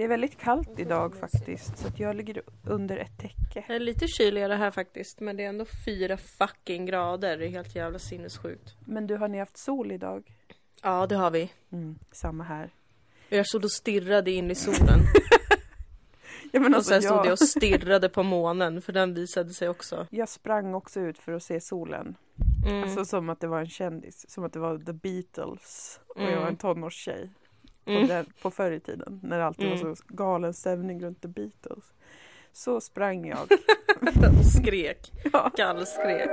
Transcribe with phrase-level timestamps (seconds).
[0.00, 3.64] Det är väldigt kallt idag faktiskt så att jag ligger under ett täcke.
[3.68, 7.38] Det är lite kyligare här faktiskt men det är ändå fyra fucking grader.
[7.38, 8.76] Det är helt jävla sinnessjukt.
[8.86, 10.32] Men du, har ni haft sol idag?
[10.82, 11.52] Ja det har vi.
[11.72, 12.70] Mm, samma här.
[13.28, 15.00] Jag stod och stirrade in i solen.
[16.52, 19.50] Ja, men och alltså, sen stod jag jag, och stirrade på månen för den visade
[19.50, 20.06] sig också.
[20.10, 22.14] jag sprang också ut för att se solen.
[22.66, 22.82] Mm.
[22.82, 26.28] Alltså som att det var en kändis, som att det var The Beatles och jag
[26.28, 26.40] Mm.
[26.40, 27.30] var en tonårstjej.
[27.90, 28.08] På, Mm.
[28.08, 29.96] den, på förr i tiden när det alltid var Mm.
[29.96, 31.92] så galen stämning runt The Beatles.
[32.52, 33.38] Så sprang jag.
[34.58, 35.12] Skrek.
[35.32, 35.50] Ja.
[35.56, 36.30] Gallskrek.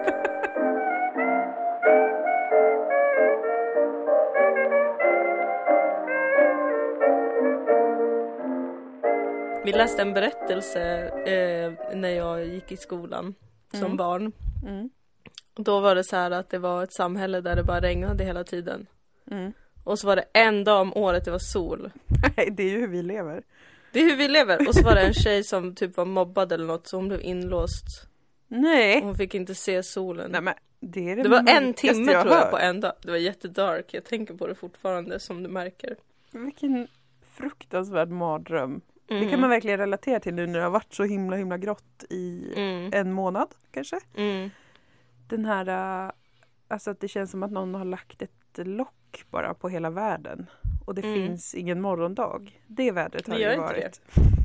[9.65, 13.35] Vi läste en berättelse eh, när jag gick i skolan
[13.71, 13.97] som Mm.
[13.97, 14.31] barn.
[14.67, 14.89] Mm.
[15.55, 18.43] Då var det så här att det var ett samhälle där det bara regnade hela
[18.43, 18.87] tiden.
[19.31, 19.53] Mm.
[19.87, 21.91] Och så var det en dag om året det var sol.
[22.37, 23.43] Nej, det är ju hur vi lever.
[23.91, 24.67] Det är hur vi lever.
[24.67, 27.21] Och så var det en tjej som typ var mobbad eller något så hon blev
[27.21, 27.85] inlåst.
[28.47, 30.31] Nej, Hon fick inte se solen.
[30.31, 32.51] Nej men det är det Det var en timme jag tror jag hört.
[32.51, 32.93] på en dag.
[33.01, 33.85] Det var jättedark.
[33.93, 35.95] Jag tänker på det fortfarande som du märker.
[36.31, 36.87] Vilken
[37.33, 38.81] fruktansvärd mardröm.
[39.09, 39.23] Mm.
[39.23, 42.03] Det kan man verkligen relatera till nu när det har varit så himla himla grått
[42.09, 42.89] i Mm.
[42.93, 43.99] en månad kanske.
[44.17, 44.49] Mm.
[45.29, 45.67] Den här,
[46.05, 46.11] äh,
[46.67, 48.31] alltså att det känns som att någon har lagt ett
[48.63, 50.45] lock bara på hela världen.
[50.85, 51.13] Och det Mm.
[51.13, 52.59] finns ingen morgondag.
[52.67, 54.01] Det vädret har Det det ju varit.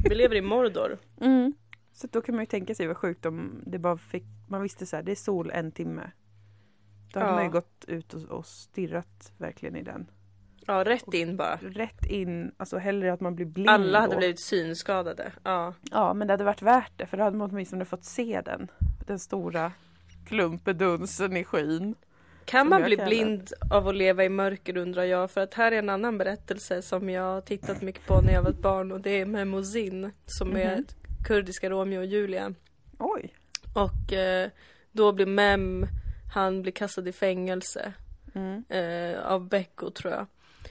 [0.09, 0.99] Vi lever i Mordor.
[1.21, 1.53] Mm.
[1.95, 4.87] Så då kan man ju tänka sig vad sjukt om det bara fick, man visste
[4.87, 6.11] så här, det är sol en timme.
[7.13, 7.35] Då hade Ja.
[7.37, 10.11] man ju gått ut och, och stirrat verkligen i den.
[10.67, 11.57] Ja, rätt in bara.
[11.57, 14.19] Rätt in, alltså hellre att man blir blind Alla hade då.
[14.19, 15.33] blivit synskadade.
[15.43, 15.75] Ja.
[15.91, 18.71] Ja, men det hade varit värt det för då hade man åtminstone fått se den.
[19.07, 19.73] Den stora
[20.27, 21.95] klumpedunsen i skyn.
[22.45, 25.31] Kan man bli blind av att leva i mörker undrar jag.
[25.31, 28.51] För att här är en annan berättelse som jag tittat mycket på när jag var
[28.51, 28.93] ett barn.
[28.93, 30.11] Och det är Memozin.
[30.27, 30.85] Som är Mhm.
[31.27, 32.55] kurdiska Romeo och Julia.
[32.99, 33.35] Oj!
[33.75, 34.49] Och eh,
[34.93, 35.87] då blir Mem,
[36.35, 37.93] han blir kastad i fängelse.
[38.35, 38.65] Mm.
[38.69, 40.27] Eh, av Becko tror jag.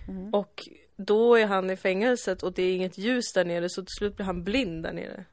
[0.07, 0.33] Mm.
[0.33, 0.61] Och
[0.95, 4.15] då är han i fängelset och det är inget ljus där nere så till slut
[4.15, 5.25] blir han blind där nere.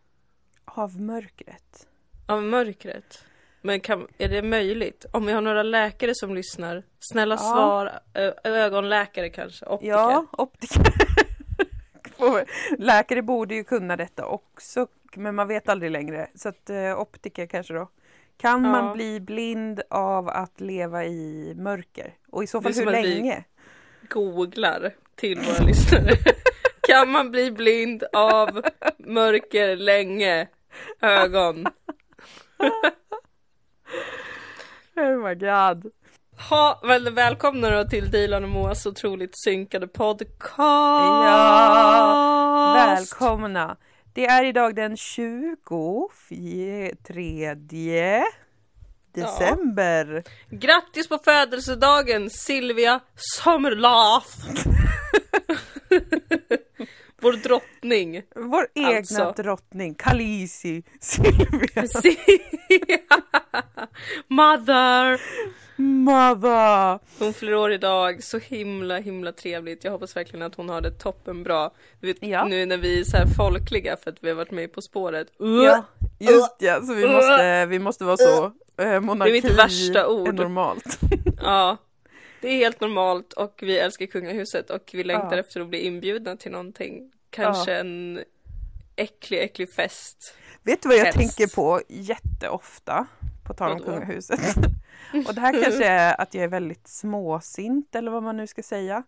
[0.65, 1.87] Av mörkret.
[2.27, 3.25] Av mörkret.
[3.63, 5.07] Men kan, är det möjligt?
[5.13, 7.39] Om vi har några läkare som lyssnar, snälla Ja.
[7.39, 7.93] svar.
[8.15, 9.93] Ö, ögonläkare kanske, optiker.
[9.93, 10.83] Ja, optiker.
[12.79, 16.31] Läkare borde ju kunna detta också, men man vet aldrig längre.
[16.35, 17.89] Så att eh, optiker kanske då.
[18.37, 18.71] Kan Ja.
[18.71, 22.15] man bli blind av att leva i mörker?
[22.31, 23.45] Och i så fall hur länge?
[24.09, 26.13] Googlar till våra lyssnare.
[26.89, 28.63] Kan man bli blind av
[28.99, 30.49] mörker länge?
[31.01, 31.67] Ögon.
[34.97, 35.93] Oh my god.
[36.50, 40.59] Ha, väl, välkomna då till Dilan och Moas otroligt synkade podcast.
[40.59, 43.77] Ja, Välkomna!
[44.12, 45.44] Det är idag den 23
[49.15, 50.25] december.
[50.50, 54.37] Grattis på födelsedagen Silvia Sommerlath!
[57.21, 58.23] Vår drottning.
[58.37, 59.43] Vår egna Alltså.
[59.43, 61.39] drottning Khaleesi Silvia
[64.29, 65.21] Mother!
[65.81, 66.99] Mother.
[67.19, 69.84] Hon fyller år idag, så himla himla trevligt.
[69.84, 71.75] Jag hoppas verkligen att hon har det toppen bra.
[72.01, 72.45] Du vet, Ja.
[72.45, 75.28] Nu när vi är så här folkliga för att vi har varit med På spåret.
[75.39, 75.84] Ja,
[76.19, 78.53] just ja, så vi måste, vi måste vara så.
[78.83, 80.28] Eh, monarki mitt värsta ord.
[80.28, 80.99] är normalt.
[81.43, 81.77] Ja,
[82.41, 85.38] det är helt normalt och vi älskar kungahuset och vi längtar Ja.
[85.41, 87.12] efter att bli inbjudna till någonting.
[87.31, 88.21] Kanske en
[88.97, 90.34] äcklig, äcklig fest.
[90.62, 91.19] Vet du vad jag Helst.
[91.19, 93.06] tänker på jätteofta?
[93.47, 94.41] På tal om kungahuset.
[95.28, 98.62] Och det här kanske är att jag är väldigt småsint eller vad man nu ska
[98.62, 99.03] säga.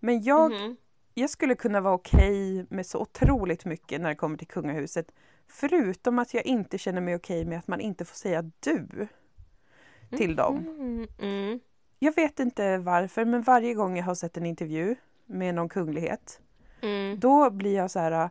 [0.00, 0.76] Men jag, Mhm.
[1.14, 5.06] jag skulle kunna vara okej med så otroligt mycket när det kommer till kungahuset.
[5.48, 9.08] Förutom att jag inte känner mig okej med att man inte får säga du
[10.16, 10.58] till dem.
[10.58, 11.60] Mm, mm.
[12.04, 16.40] Jag vet inte varför, men varje gång jag har sett en intervju med någon kunglighet,
[16.82, 17.20] Mm.
[17.20, 18.30] då blir jag så här,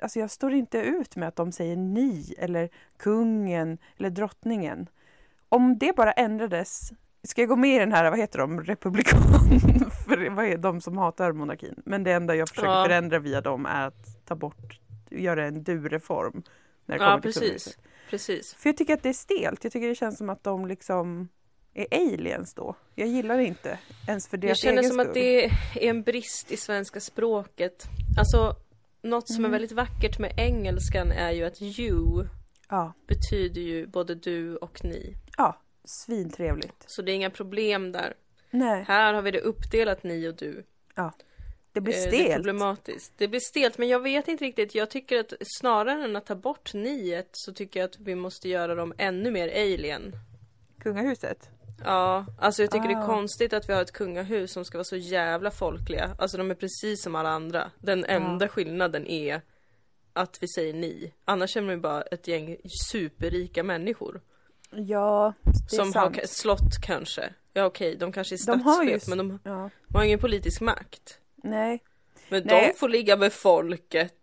[0.00, 2.68] alltså jag står inte ut med att de säger ni eller
[2.98, 4.88] kungen eller drottningen.
[5.48, 6.92] Om det bara ändrades,
[7.22, 9.20] ska jag gå med i den här, vad heter de, republikan,
[10.08, 11.82] för vad är de som hatar monarkin?
[11.84, 12.84] Men det enda jag försöker Ja.
[12.84, 14.80] förändra via dem är att ta bort,
[15.10, 16.42] göra en du-reform
[16.86, 17.78] när det Ja, kommer till precis.
[18.10, 18.54] Precis.
[18.54, 21.28] För jag tycker att det är stelt, jag tycker det känns som att de liksom
[21.74, 22.74] är aliens då.
[22.94, 23.78] Jag gillar det inte,
[24.08, 25.14] ens för Jag deras känner egen som att skull.
[25.22, 27.84] det är en brist i svenska språket.
[28.18, 28.56] Alltså,
[29.02, 29.50] något som är Mm.
[29.52, 32.26] väldigt vackert med engelskan är ju att you
[32.68, 35.14] Ja, betyder ju både du och ni.
[35.36, 36.84] ja, svintrevligt.
[36.86, 38.14] Så det är inga problem där.
[38.50, 38.84] Nej.
[38.88, 40.64] Här har vi det uppdelat ni och du.
[40.94, 41.12] Ja.
[41.72, 42.12] Det blir Eh, stelt.
[42.12, 43.12] Det är problematiskt.
[43.16, 44.74] Det blir stelt, men jag vet inte riktigt.
[44.74, 48.48] Jag tycker att snarare än att ta bort niet så tycker jag att vi måste
[48.48, 50.12] göra dem ännu mer alien.
[50.80, 51.50] Kungahuset.
[51.84, 53.06] Ja, alltså jag tycker det är Ah.
[53.06, 56.16] konstigt att vi har ett kungahus som ska vara så jävla folkliga.
[56.18, 57.70] Alltså de är precis som alla andra.
[57.78, 59.40] Den enda skillnaden är
[60.12, 61.12] att vi säger ni.
[61.24, 62.56] Annars är de ju bara ett gäng
[62.90, 64.20] superrika människor.
[64.70, 66.16] Ja, det är som sant.
[66.16, 67.32] har ka- slott kanske.
[67.52, 69.70] Ja okej, de kanske är De har ju statschef s- men de, Ja.
[69.88, 71.18] de har ingen politisk makt.
[71.36, 71.82] Nej.
[72.28, 72.72] Men Nej.
[72.72, 74.22] de får ligga med folket.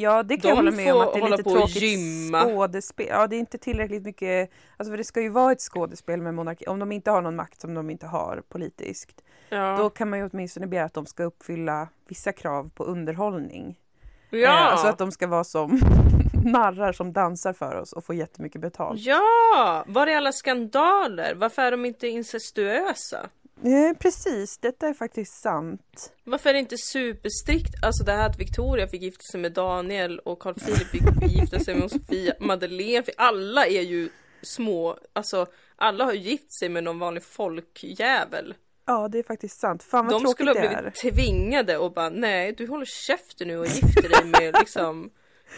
[0.00, 3.06] Ja, det kan De jag hålla med om att det är lite tråkigt skådespel.
[3.10, 4.50] Ja, det är inte tillräckligt mycket.
[4.76, 6.66] Alltså för det ska ju vara ett skådespel med monarki.
[6.66, 9.22] Om de inte har någon makt som de inte har politiskt.
[9.48, 9.76] Ja.
[9.78, 13.78] Då kan man ju åtminstone begära att de ska uppfylla vissa krav på underhållning.
[14.30, 14.38] ja.
[14.38, 15.80] Eh, alltså att de ska vara som
[16.44, 19.00] narrar som dansar för oss och får jättemycket betalt.
[19.00, 19.84] Ja!
[19.86, 21.34] Var är alla skandaler?
[21.34, 23.28] Varför är de inte incestuösa?
[23.64, 26.12] Eh, precis, detta är faktiskt sant.
[26.24, 27.74] Varför är det inte superstrikt?
[27.82, 31.58] Alltså det här att Victoria fick gifta sig med Daniel och Carl Philip fick gifta
[31.60, 34.08] sig med Sofia, Madeleine, alla är ju
[34.42, 35.46] små, alltså
[35.76, 38.54] alla har ju gift sig med någon vanlig folkjävel.
[38.86, 39.82] Ja, det är faktiskt sant.
[39.82, 43.58] Fan vad De tråkigt skulle ha blivit tvingade och bara nej, du håller käften nu
[43.58, 45.10] och gifter dig med liksom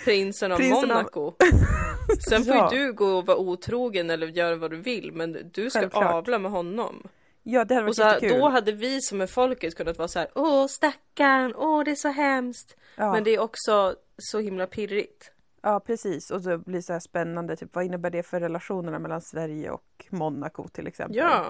[0.05, 1.32] prinsen av Prinsen av- Monaco.
[2.28, 2.75] Sen får Ja.
[2.75, 6.14] ju du gå och vara otrogen eller göra vad du vill, men du ska Självklart.
[6.14, 7.08] avla med honom.
[7.42, 8.38] Ja, det hade Och varit så här, jättekul.
[8.40, 11.94] då hade vi som är folket kunnat vara så här, åh stackarn, åh det är
[11.94, 12.76] så hemskt.
[12.96, 13.12] ja.
[13.12, 15.32] Men det är också så himla pirrigt.
[15.62, 16.30] Ja, precis.
[16.30, 19.70] Och så blir det så här spännande, typ vad innebär det för relationerna mellan Sverige
[19.70, 21.16] och Monaco till exempel?
[21.16, 21.46] Ja,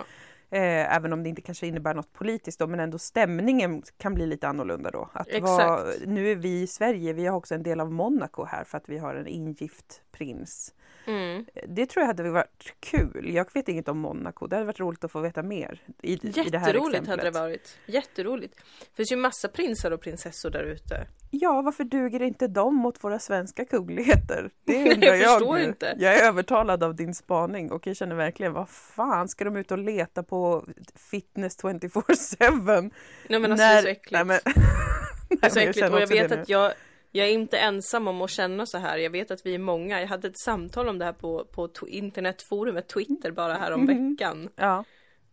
[0.51, 4.27] Eh, även om det inte kanske innebär något politiskt då, men ändå stämningen kan bli
[4.27, 5.09] lite annorlunda då.
[5.13, 8.65] Att vara- nu är vi i Sverige, vi har också en del av Monaco här
[8.65, 10.75] för att vi har en ingift prins.
[11.07, 11.45] Mm.
[11.69, 13.35] Det tror jag hade varit kul.
[13.35, 16.17] Jag vet inget om Monaco, det hade varit roligt att få veta mer i, i
[16.17, 17.09] det här jätteroligt exemplet.
[17.09, 17.79] hade det varit.
[17.87, 18.57] Jätteroligt.
[18.57, 21.07] Det finns ju massa prinsar och prinsessor där ute.
[21.31, 24.51] Ja, varför duger inte de mot våra svenska kungligheter?
[24.65, 25.65] Det Jag undrar jag, förstår nu.
[25.65, 25.97] inte.
[25.99, 29.71] Jag är övertalad av din spaning och jag känner verkligen, vad fan ska de ut
[29.71, 30.65] och leta på
[31.11, 32.91] fitness 24-7?
[33.29, 34.13] Nej men alltså det är så äckligt.
[34.13, 34.39] Nej, men...
[35.41, 36.73] det är så Nej, äckligt och jag vet att jag,
[37.13, 38.99] jag är inte ensam om att känna så här.
[38.99, 40.01] Jag vet att vi är många.
[40.01, 44.11] Jag hade ett samtal om det här på, på internetforumet Twitter bara här om Mhm.
[44.11, 44.49] veckan.
[44.57, 44.85] Ja,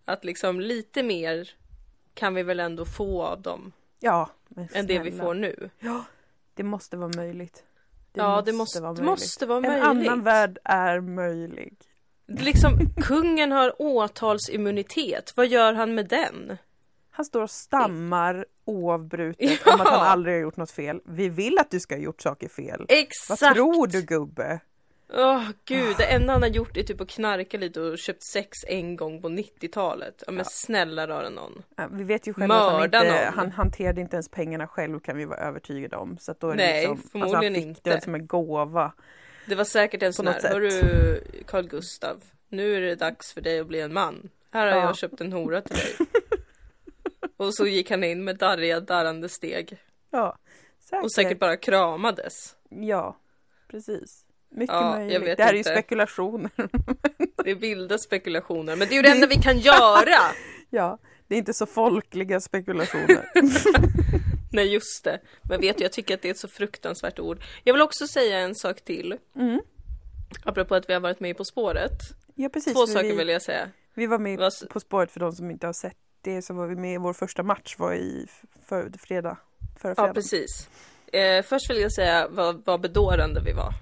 [0.06, 1.50] Att liksom lite mer
[2.14, 5.24] kan vi väl ändå få av dem ja men än det vi snälla.
[5.24, 5.70] får nu.
[5.80, 6.04] Ja,
[6.54, 7.64] det måste vara möjligt.
[8.14, 9.20] ja, det måste, vara det möjligt.
[9.22, 9.84] måste vara En möjligt.
[10.10, 11.78] annan värld är möjlig.
[12.28, 15.34] Liksom, kungen har åtalsimmunitet.
[15.36, 16.58] Vad gör han med den?
[17.20, 19.74] Han står och stammar oavbrutet Ja.
[19.74, 21.02] om att han aldrig har gjort något fel.
[21.06, 22.86] Vi vill att du ska ha gjort saker fel.
[22.90, 23.42] Exakt!
[23.42, 24.60] Vad tror du gubbe?
[25.14, 28.58] Åh gud, det enda han har gjort är typ att knarka lite och köpt sex
[28.68, 30.24] en gång på 90-talet.
[30.28, 31.64] Ja men snälla rara någon.
[31.76, 33.34] Ja, Vi vet ju själva att han, inte, någon.
[33.34, 36.18] han hanterade inte ens pengarna själv kan vi vara övertygade om.
[36.20, 37.90] Så att då är det Nej, liksom, alltså han förmodligen fick inte.
[37.96, 38.92] det som en gåva.
[39.46, 40.52] Det var säkert en sån här, sätt.
[40.54, 44.30] hörru Carl Gustav, nu är det dags för dig att bli en man.
[44.52, 44.84] Här har Ja.
[44.86, 46.08] jag köpt en hora till dig.
[47.40, 49.78] och så gick han in med darriga, darrande steg.
[50.12, 50.38] Ja,
[50.90, 51.04] säkert.
[51.04, 52.56] Och säkert bara kramades.
[52.70, 53.18] Ja,
[53.68, 54.26] precis.
[54.52, 55.38] Mycket Ja, möjligt.
[55.38, 55.70] det här inte.
[55.70, 56.52] är ju spekulationer.
[57.44, 60.20] Det är vilda spekulationer, men det är ju det enda vi kan göra!
[60.70, 60.98] ja,
[61.28, 63.30] det är inte så folkliga spekulationer.
[64.52, 65.20] Nej just det.
[65.44, 67.44] Men vet du, jag tycker att det är ett så fruktansvärt ord.
[67.64, 69.18] Jag vill också säga en sak till.
[69.36, 69.62] Mm.
[70.44, 71.92] Apropå att vi har varit med På spåret.
[72.36, 72.74] Ja, precis.
[72.74, 73.70] Två saker vi, vill jag säga.
[73.94, 76.68] vi var med Vad- På spåret för de som inte har sett det så var
[76.68, 78.28] med i vår första match var i
[78.66, 79.38] för, fredag.
[79.82, 80.14] Förra Ja fredagen.
[80.14, 80.70] precis.
[81.14, 83.74] Eh, först vill jag säga vad, vad bedårande vi var.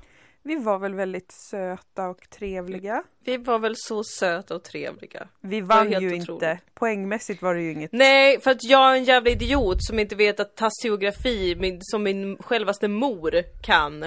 [0.43, 3.03] vi var väl väldigt söta och trevliga.
[3.25, 5.27] Vi var väl så söta och trevliga.
[5.41, 6.29] Vi vann ju otroligt.
[6.29, 6.59] inte.
[6.73, 7.91] Poängmässigt var det ju inget.
[7.93, 12.03] Nej, för att jag är en jävla idiot som inte vet att tasseografi, min, som
[12.03, 13.31] min självaste mor
[13.63, 14.05] kan,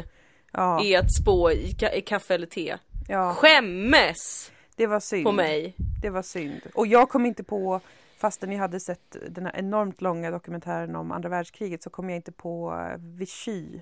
[0.53, 2.77] Ja, är att spå i, ka- i kaffe eller te.
[3.09, 5.25] ja, Skämmes det var synd.
[5.25, 5.75] på mig.
[6.03, 6.61] Det var synd.
[6.75, 7.81] Och jag kom inte på,
[8.21, 12.17] fastän jag hade sett den här enormt långa dokumentären om andra världskriget så kom jag
[12.17, 13.81] inte på eh, Vichy.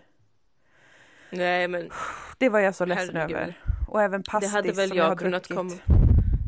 [1.31, 1.91] Nej men
[2.39, 3.37] Det var jag så ledsen Herregud.
[3.37, 3.55] över.
[3.89, 5.73] Och även det pastis hade väl som jag, jag har kunnat komma...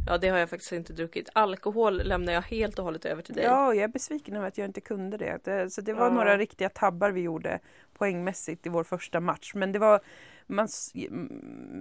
[0.07, 1.29] Ja det har jag faktiskt inte druckit.
[1.33, 3.45] Alkohol lämnar jag helt och hållet över till dig.
[3.45, 5.39] Ja, jag är besviken över att jag inte kunde det.
[5.45, 6.13] det så det var Ja.
[6.13, 7.59] några riktiga tabbar vi gjorde
[7.99, 9.53] poängmässigt i vår första match.
[9.55, 10.01] Men det var,
[10.47, 10.69] man,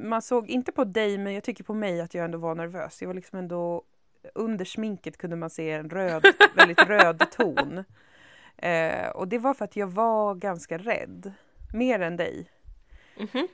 [0.04, 3.02] man såg inte på dig, men jag tycker på mig att jag ändå var nervös.
[3.02, 3.84] Jag var liksom ändå,
[4.36, 7.84] under sminket kunde man se en röd, väldigt röd ton.
[8.62, 11.34] Eh, och det var för att jag var ganska rädd.
[11.74, 12.50] Mer än dig.
[13.18, 13.48] Mhm.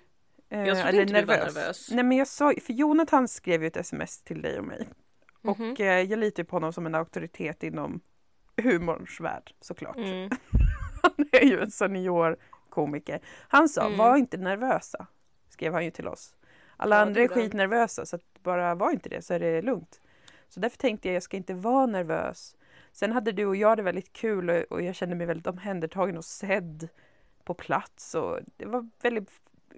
[0.49, 1.91] Eh, Jag trodde inte du var nervös.
[1.91, 4.87] Nej men jag sa, för Jonathan skrev ju ett sms till dig och mig.
[5.43, 5.75] Och Mhm.
[5.79, 7.99] eh, jag litar på honom som en auktoritet inom
[8.63, 9.95] humorns värld såklart.
[9.97, 10.29] Mm.
[11.03, 12.37] Han är ju en senior
[12.69, 13.19] komiker.
[13.47, 13.97] Han sa, Mm.
[13.97, 15.07] var inte nervösa,
[15.49, 16.35] skrev han ju till oss.
[16.77, 20.01] Alla Ja, andra är skitnervösa, så bara var inte det så är det lugnt.
[20.49, 22.55] Så därför tänkte jag, jag ska inte vara nervös.
[22.91, 26.17] Sen hade du och jag det väldigt kul och, och jag kände mig väldigt omhändertagen
[26.17, 26.87] och sedd
[27.43, 29.31] på plats och det var väldigt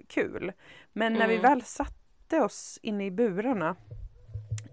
[0.08, 0.52] kul.
[0.92, 1.42] Men när vi Mm.
[1.50, 3.76] väl satte oss inne i burarna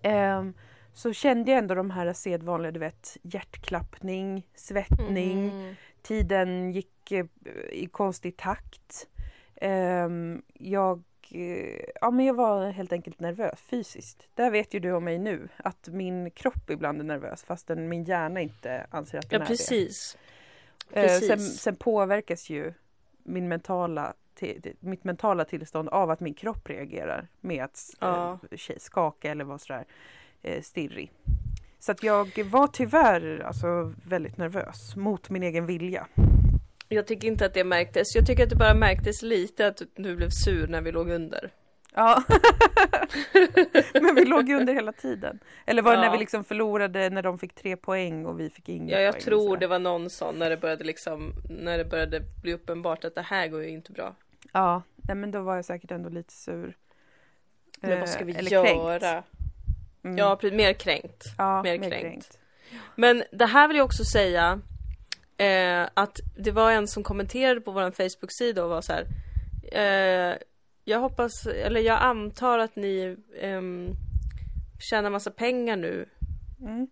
[0.01, 0.53] ehm,
[0.93, 5.75] så kände jag ändå de här sedvanliga, du vet, hjärtklappning, svettning, Mm.
[6.01, 7.25] tiden gick eh,
[7.71, 9.07] i konstig takt.
[9.55, 11.03] Ehm, jag, eh,
[12.01, 14.27] ja, men jag var helt enkelt nervös fysiskt.
[14.33, 18.03] Där vet ju du om mig nu, att min kropp ibland är nervös fastän min
[18.03, 20.17] hjärna inte anser att den Ja är precis.
[20.89, 21.03] det.
[21.03, 21.61] Eh, sen, precis.
[21.61, 22.73] sen påverkas ju
[23.23, 24.13] min mentala,
[24.79, 28.39] mitt mentala tillstånd av att min kropp reagerar med att Ja.
[28.51, 29.85] eh, skaka eller vara sådär
[30.41, 31.11] eh, stirrig.
[31.79, 36.07] Så att jag var tyvärr alltså, väldigt nervös mot min egen vilja.
[36.89, 38.15] Jag tycker inte att det märktes.
[38.15, 41.51] Jag tycker att det bara märktes lite att du blev sur när vi låg under.
[41.97, 42.23] Ja,
[44.01, 45.39] men vi låg ju under hela tiden.
[45.65, 46.11] Eller var det när Ja.
[46.11, 49.23] vi liksom förlorade när de fick tre poäng och vi fick inga Ja, jag poäng?
[49.23, 53.15] tror det var någon sån när det började liksom, när det började bli uppenbart att
[53.15, 54.15] det här går ju inte bra.
[54.53, 56.77] Ja, nej, men då var jag säkert ändå lite sur.
[57.81, 59.23] Men Eh, vad ska vi eller göra?
[60.03, 60.17] Mm.
[60.17, 61.23] Ja, mer kränkt.
[61.37, 62.01] ja, mer mer kränkt.
[62.03, 62.39] kränkt.
[62.95, 64.61] Men det här vill jag också säga
[65.37, 69.07] eh, att det var en som kommenterade på vår Facebook-sida och var så här.
[69.71, 70.37] Eh,
[70.83, 73.93] jag hoppas, eller jag antar att ni ehm,
[74.89, 76.09] tjänar massa pengar nu
[76.61, 76.87] Mm.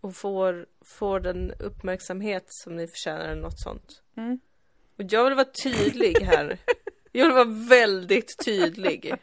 [0.00, 4.02] och får, får den uppmärksamhet som ni förtjänar eller något sånt.
[4.16, 4.40] Mm.
[4.98, 6.58] Och jag vill vara tydlig här.
[7.12, 9.14] Jag vill vara väldigt tydlig.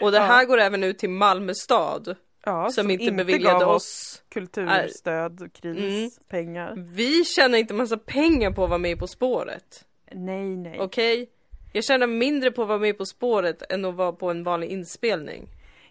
[0.00, 2.16] Och det här går även ut till Malmö stad
[2.48, 6.10] Ja, som, inte beviljade gav oss kulturstöd, kris, Mm.
[6.28, 6.74] pengar.
[6.76, 9.84] Vi tjänar inte massa pengar på att vara med På spåret.
[10.12, 10.80] Nej, nej.
[10.80, 11.30] Okej?
[11.72, 14.68] Jag tjänar mindre på att vara med På spåret än att vara på en vanlig
[14.68, 15.48] inspelning.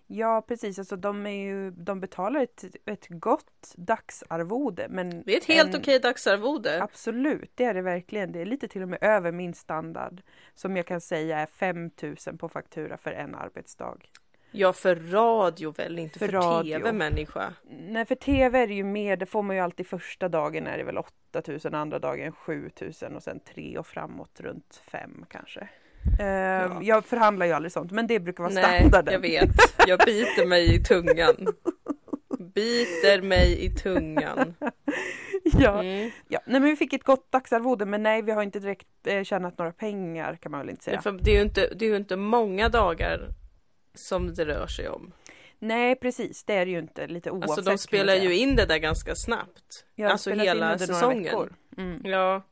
[0.09, 0.79] Ja, precis.
[0.79, 4.87] Alltså, de, är ju, de betalar ett, ett gott dagsarvode.
[4.89, 6.83] Men Det är ett helt en- okej dagsarvode.
[6.83, 8.31] Absolut, det är det verkligen.
[8.31, 10.21] Det är lite till och med över min standard.
[10.55, 11.91] Som jag kan säga är 5
[12.27, 13.97] 000 på faktura för en arbetsdag.
[14.51, 17.53] Ja, för radio väl, inte för, För tv-människa.
[17.69, 20.77] Nej, för tv är det ju mer, det får man ju alltid första dagen är
[20.77, 22.69] det väl 8 000, andra dagen 7
[23.01, 25.67] 000 och sen tre och framåt runt 5 kanske.
[26.19, 29.13] Ehm, Jag förhandlar ju aldrig sånt, men det brukar vara Nej, standarden.
[29.13, 29.49] jag vet.
[29.87, 31.47] Jag biter mig i tungan.
[32.39, 34.53] Biter mig i tungan.
[35.59, 35.79] ja.
[35.83, 36.11] Mm.
[36.27, 36.39] Ja.
[36.45, 39.57] Nej, men vi fick ett gott dagsarvode, men nej, vi har inte direkt eh, tjänat
[39.57, 41.01] några pengar kan man väl inte säga.
[41.01, 43.29] För det är ju inte, det är ju inte många dagar
[43.97, 45.13] som det rör sig om.
[45.59, 47.49] Nej, precis, det är det ju inte, lite oavsett.
[47.49, 49.85] Alltså de spelar ju in det där ganska snabbt.
[49.95, 51.49] Ja, alltså hela säsongen.
[51.77, 52.43] Mm, Ja.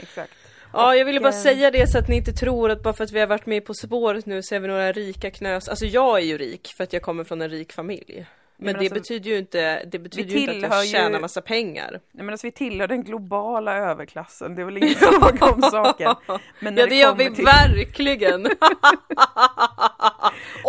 [0.00, 0.32] exakt.
[0.72, 3.04] Ja, jag ville bara eh, säga det så att ni inte tror att bara för
[3.04, 5.68] att vi har varit med På spåret nu så är vi några rika knös.
[5.68, 8.26] Alltså jag är ju rik för att jag kommer från en rik familj.
[8.60, 11.40] Men, det alltså, betyder ju inte, det betyder ju inte att jag ju- tjänar massa
[11.40, 11.90] pengar.
[11.90, 16.14] Nej, men alltså, vi tillhör den globala överklassen, det är väl ingen fråga om saken.
[16.60, 18.42] Men Ja det gör kommer vi till- verkligen!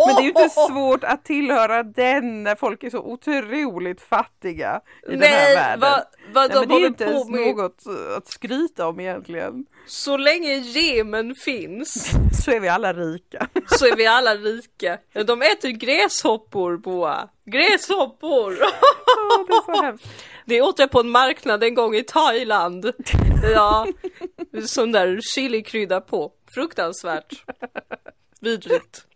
[0.06, 4.80] Men det är ju inte svårt att tillhöra den när folk är så otroligt fattiga
[5.08, 5.80] i den här Nej, världen.
[5.80, 7.82] vad, vad Nej, men de det är inte ens något
[8.16, 9.66] att skryta om egentligen.
[9.86, 12.10] Så länge gemen finns
[12.44, 13.48] Så är vi alla rika.
[13.66, 14.98] så är vi alla rika.
[15.26, 17.28] De äter gräshoppor Boa.
[17.44, 18.56] Gräshoppor!
[18.60, 20.06] Ja, det är så hemskt.
[20.46, 22.92] Det åt jag på en marknad en gång i Thailand.
[23.54, 23.86] Ja,
[24.66, 26.32] sån där chilikrydda på.
[26.54, 27.44] Fruktansvärt.
[28.40, 29.06] Vidrigt.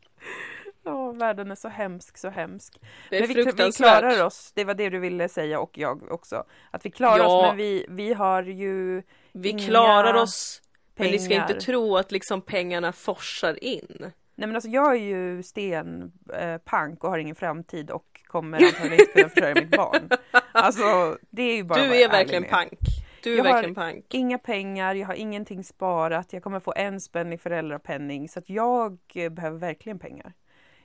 [0.85, 2.81] Ja, världen är så hemsk, så hemsk.
[3.11, 6.13] Det är men vi, vi klarar oss, det var det du ville säga och jag
[6.13, 6.45] också.
[6.71, 7.27] Att vi klarar Ja.
[7.41, 10.61] oss, men vi, vi har ju Vi inga klarar oss.
[10.97, 11.51] Men ni ska pengar.
[11.51, 13.97] inte tro att liksom pengarna forsar in.
[14.37, 18.93] Nej men alltså jag är ju stenpank eh, och har ingen framtid och kommer antagligen
[19.01, 20.09] inte kunna försörja mitt barn.
[20.53, 22.51] Alltså det är ju bara Du är verkligen med.
[22.51, 22.79] pank.
[23.23, 24.05] Du är Jag har- verkligen pank.
[24.15, 28.49] Inga pengar, jag har ingenting sparat, jag kommer få en spänn i föräldrapenning så att
[28.51, 30.33] jag eh, behöver verkligen pengar.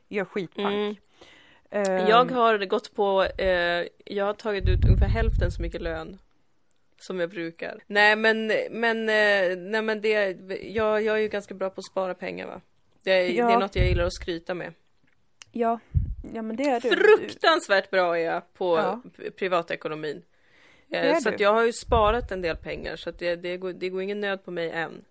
[0.09, 0.67] Jag är skitpank.
[0.67, 0.95] Mm.
[1.71, 6.19] Ehm, Jag har gått på, eh, jag har tagit ut ungefär hälften så mycket lön
[6.99, 7.79] som jag brukar.
[7.87, 11.85] Nej men, men, eh, nej men det, jag, jag är ju ganska bra på att
[11.85, 12.61] spara pengar va.
[13.03, 13.47] Det är, Ja.
[13.47, 14.73] det är något jag gillar att skryta med.
[15.51, 15.79] ja,
[16.33, 16.89] ja men det är du.
[16.89, 19.01] Fruktansvärt bra är jag på Ja.
[19.37, 20.21] privatekonomin.
[20.91, 23.73] Eh, så att jag har ju sparat en del pengar så att det, det, går,
[23.73, 25.05] det går ingen nöd på mig än.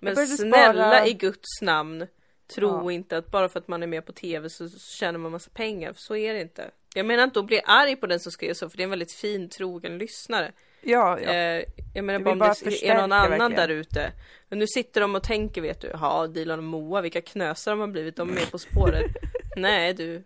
[0.00, 2.06] Men snälla spara- i Guds namn,
[2.54, 2.92] tro Ja.
[2.92, 5.92] inte att bara för att man är med på tv så tjänar man massa pengar,
[5.92, 6.70] för så är det inte.
[6.94, 8.90] Jag menar inte att bli arg på den som skrev så, för det är en
[8.90, 10.52] väldigt fin trogen lyssnare.
[10.82, 11.30] Ja, ja.
[11.30, 11.64] Eh,
[11.94, 14.12] jag menar bara om det är någon annan där ute.
[14.48, 17.80] Men nu sitter de och tänker vet du, ja Dilan och Moa, vilka knösar de
[17.80, 19.06] har blivit, de är med På spåret.
[19.56, 20.24] Nej du.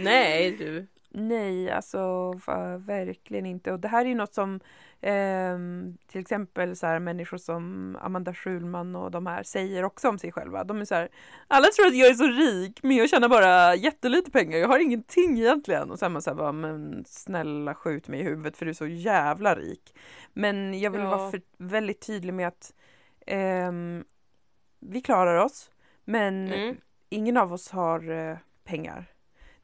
[0.00, 0.86] Nej du.
[1.12, 2.32] Nej, alltså
[2.86, 3.72] verkligen inte.
[3.72, 4.60] Och det här är ju något som
[5.00, 10.18] ehm, till exempel så här, människor som Amanda Schulman och de här säger också om
[10.18, 10.64] sig själva.
[10.64, 11.08] De är så här,
[11.48, 14.78] alla tror att jag är så rik men jag tjänar bara jättelite pengar, jag har
[14.78, 15.90] ingenting egentligen.
[15.90, 19.54] Och sen man bara, men snälla skjut mig i huvudet för du är så jävla
[19.54, 19.94] rik.
[20.32, 21.16] Men jag vill Ja.
[21.16, 22.74] vara för, väldigt tydlig med att
[23.26, 24.04] ehm,
[24.80, 25.70] vi klarar oss
[26.04, 26.76] men Mm.
[27.08, 29.06] ingen av oss har eh, pengar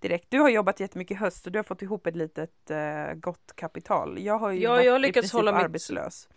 [0.00, 0.26] direkt.
[0.30, 3.52] Du har jobbat jättemycket i höst och du har fått ihop ett litet eh, gott
[3.54, 4.18] kapital.
[4.18, 6.28] Jag har ju Ja, varit jag har lyckats hålla mitt- arbetslös.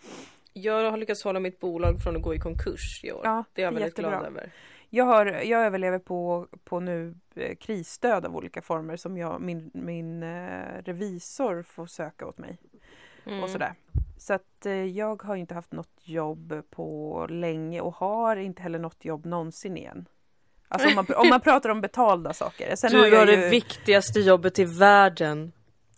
[0.53, 3.21] Jag har lyckats hålla mitt bolag från att gå i konkurs i år.
[3.23, 4.51] Ja, det är jag väldigt glad över.
[4.89, 9.71] Jag, har, jag överlever på, på nu eh, krisstöd av olika former som jag, min,
[9.73, 12.57] min eh, revisor får söka åt mig.
[13.25, 13.43] Mm.
[13.43, 13.73] och sådär.
[14.17, 18.79] Så att eh, jag har inte haft något jobb på länge och har inte heller
[18.79, 20.05] något jobb någonsin igen.
[20.71, 22.75] Alltså om man, om man pratar om betalda saker.
[22.75, 25.51] Sen Du har jag det ju, viktigaste jobbet i världen.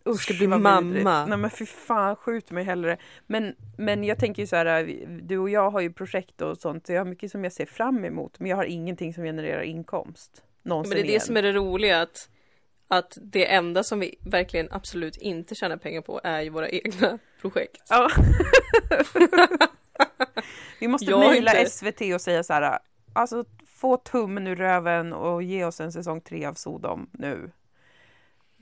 [0.10, 0.82] Usch, ska bli mamma.
[0.82, 1.04] vidrigt.
[1.06, 2.98] Nej men fy fan, skjut mig hellre.
[3.28, 6.58] Men, men jag tänker ju så här, vi- du och jag har ju projekt och
[6.58, 9.24] sånt, så jag har mycket som jag ser fram emot, men jag har ingenting som
[9.24, 10.44] genererar inkomst.
[10.64, 11.22] Någonsin Men det är det igen.
[11.22, 12.30] som är det roliga att,
[12.88, 17.20] att det enda som vi verkligen absolut inte tjänar pengar på är ju våra egna
[17.42, 17.82] projekt.
[17.90, 18.10] Ja.
[20.80, 22.80] Vi måste mejla SVT och säga så här,
[23.14, 23.46] alltså
[23.82, 27.52] få tummen ur röven och ge oss en säsong tre av Sodom nu.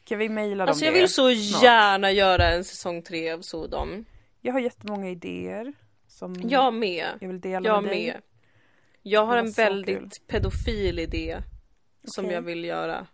[0.04, 1.00] Kan vi mejla dem Alltså jag det?
[1.00, 1.64] vill så snart?
[1.64, 4.06] gärna göra en säsong tre av Sodom.
[4.42, 5.74] Jag har jättemånga idéer
[6.08, 7.08] som Jag med.
[7.22, 8.06] jag vill dela Jag med dig.
[8.08, 8.22] med.
[9.02, 10.10] Jag har Det en väldigt kul.
[10.28, 11.38] pedofil idé.
[12.04, 12.36] Som Okej.
[12.36, 13.08] jag vill göra.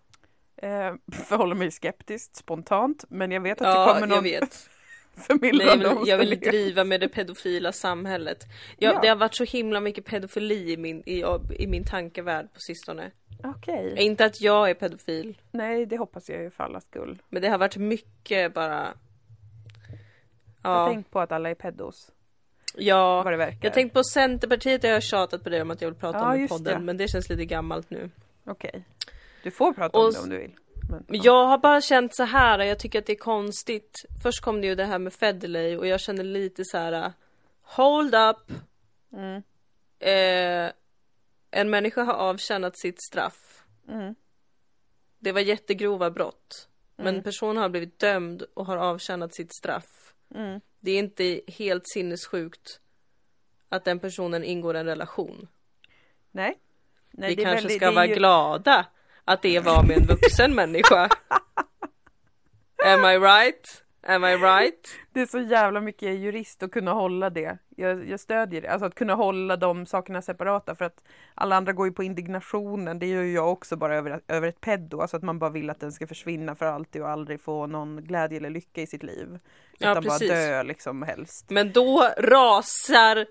[0.57, 0.93] Eh,
[1.27, 4.69] förhåller mig skeptiskt, spontant, men jag vet att det Ja, kommer någon jag vet.
[5.15, 8.43] Men jag förmildrande vill, jag vill driva med det pedofila samhället.
[8.77, 8.99] Jag, Ja.
[9.01, 11.23] Det har varit så himla mycket pedofili i min, i,
[11.59, 13.11] i min tankevärld på sistone.
[13.43, 17.21] Okej, Inte att jag är pedofil, nej det hoppas jag ju för allas skull.
[17.29, 18.93] men det har varit mycket bara...
[20.63, 22.11] Jag Ja, tänkt på att alla är pedos,
[22.75, 23.31] ja.
[23.61, 26.33] Jag tänkte på Centerpartiet, jag har tjatat på det om att jag vill prata Ja,
[26.35, 26.85] om i podden, det.
[26.85, 28.09] men det känns lite gammalt nu.
[28.45, 28.83] Okej.
[29.43, 30.51] Du får prata om Och det om du vill.
[30.89, 31.23] Men, Men ja.
[31.23, 34.05] Jag har bara känt så här, jag tycker att det är konstigt.
[34.23, 37.13] Först kom det ju det här med Federley och jag känner lite så här.
[37.61, 38.51] Hold up!
[39.13, 39.43] Mm,
[39.99, 40.71] Eh,
[41.51, 43.63] en människa har avtjänat sitt straff.
[43.89, 44.15] mm,
[45.19, 46.67] Det var jättegrova brott.
[46.95, 47.23] Men Mm.
[47.23, 50.13] personen har blivit dömd och har avtjänat sitt straff.
[50.35, 50.61] mm.
[50.79, 52.79] Det är inte helt sinnessjukt
[53.69, 55.47] att den personen ingår en relation.
[56.31, 56.57] Nej.
[57.11, 58.85] Nej, Vi kanske väldigt- ska vara ju- glada
[59.25, 61.09] att det var med en vuxen människa.
[62.85, 63.81] Am I right?
[64.07, 64.87] Am I right?
[65.13, 67.57] Det är så jävla mycket jurist att kunna hålla det.
[67.75, 68.67] Jag, jag stödjer det.
[68.67, 71.03] Alltså att kunna hålla de sakerna separata för att
[71.35, 72.99] alla andra går ju på indignationen.
[72.99, 75.01] Det gör ju jag också bara över, över ett peddo.
[75.01, 78.03] Alltså att man bara vill att den ska försvinna för alltid och aldrig få någon
[78.03, 79.39] glädje eller lycka i sitt liv.
[79.77, 80.29] Ja, Utan bara precis.
[80.29, 81.45] dö liksom helst.
[81.49, 83.25] Men då rasar,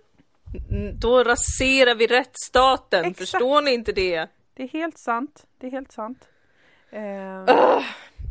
[1.00, 3.04] då raserar vi rättsstaten.
[3.04, 3.18] Exakt.
[3.18, 4.28] Förstår ni inte det?
[4.54, 5.46] Det är helt sant.
[5.58, 6.28] Det är helt sant.
[6.90, 7.80] Eh,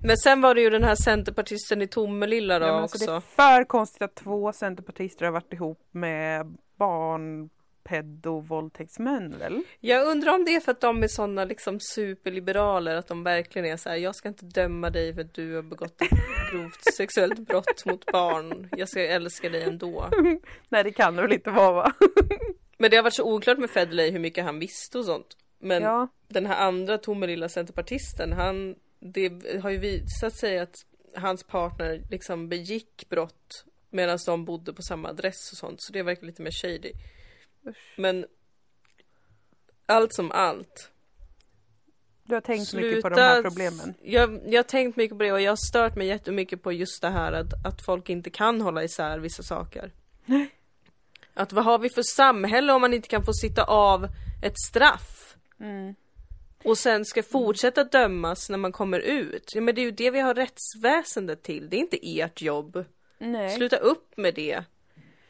[0.03, 3.11] Men sen var det ju den här centerpartisten i Tomelilla då ja, men alltså det
[3.11, 3.27] är också.
[3.35, 7.49] för konstigt att två centerpartister har varit ihop med barn
[7.83, 9.63] pedo-våldtäktsmän väl?
[9.79, 13.65] Jag undrar om det är för att de är sådana liksom superliberaler, att de verkligen
[13.67, 16.09] är så här, jag ska inte döma dig för att du har begått ett
[16.51, 18.69] grovt sexuellt brott mot barn.
[18.77, 20.09] Jag ska älska dig ändå.
[20.69, 21.93] Nej det kan det väl inte vara va?
[22.77, 25.37] Men det har varit så oklart med Federley hur mycket han visste och sånt.
[25.63, 30.75] Men Ja, den här andra Tomelilla centerpartisten, han, det har ju visat sig att
[31.15, 36.03] hans partner liksom begick brott medan de bodde på samma adress och sånt, så det
[36.03, 36.91] verkar lite mer shady.
[37.67, 37.93] Usch.
[37.97, 38.25] Men
[39.85, 40.91] allt som allt.
[42.23, 43.93] du har tänkt mycket på de här problemen.
[44.01, 47.01] Jag, jag har tänkt mycket på det och jag har stört mig jättemycket på just
[47.01, 49.91] det här att, att folk inte kan hålla isär vissa saker.
[51.33, 54.07] Att vad har vi för samhälle om man inte kan få sitta av
[54.41, 55.32] ett straff?
[55.63, 55.95] Mm.
[56.63, 59.51] Och sen ska fortsätta dömas när man kommer ut.
[59.55, 61.69] Ja, men det är ju det vi har rättsväsendet till.
[61.69, 62.85] Det är inte ert jobb.
[63.19, 63.49] Nej.
[63.49, 64.63] Sluta upp med det.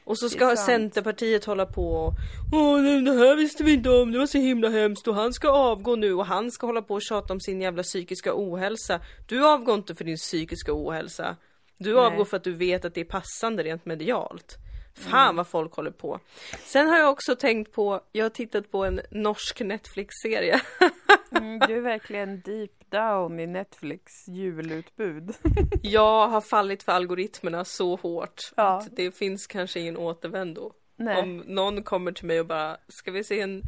[0.06, 0.56] Och så ska.
[0.56, 2.14] Centerpartiet hålla på och
[2.54, 5.50] Åh det här visste vi inte om, det var så himla hemskt och han ska
[5.50, 9.02] avgå nu och han ska hålla på och tjata om sin jävla psykiska ohälsa.
[9.28, 11.36] Du avgår inte för din psykiska ohälsa.
[11.78, 12.04] Du Nej.
[12.04, 14.58] avgår för att du vet att det är passande rent medialt.
[14.96, 16.20] Fan vad folk håller på.
[16.66, 20.62] Sen har jag också tänkt på, jag har tittat på en norsk Netflix-serie.
[21.38, 25.34] Mm, du är verkligen deep down i Netflix julutbud.
[25.82, 28.78] Jag har fallit för algoritmerna så hårt Ja.
[28.78, 30.72] att det finns kanske ingen återvändo.
[30.96, 31.22] Nej.
[31.22, 33.64] Om någon kommer till mig och bara, ska vi se en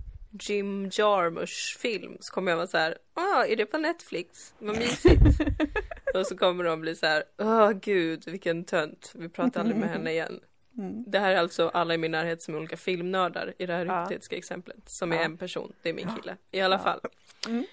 [0.49, 2.17] Jim Jarmusch film?
[2.19, 4.53] Så kommer jag vara så här, ah, är det på Netflix?
[4.59, 5.21] Vad mysigt.
[6.13, 9.89] och så kommer de bli så här, åh gud vilken tönt, vi pratar aldrig med
[9.89, 10.39] henne igen.
[10.77, 11.03] Mm.
[11.07, 13.85] Det här är alltså alla i min närhet som är olika filmnördar i det här
[13.85, 13.99] Ja.
[13.99, 14.89] hypotetiska exemplet.
[14.89, 15.21] Som är Ja.
[15.21, 16.37] en person, det är min kille.
[16.51, 16.99] I alla fall.
[17.47, 17.65] Mm.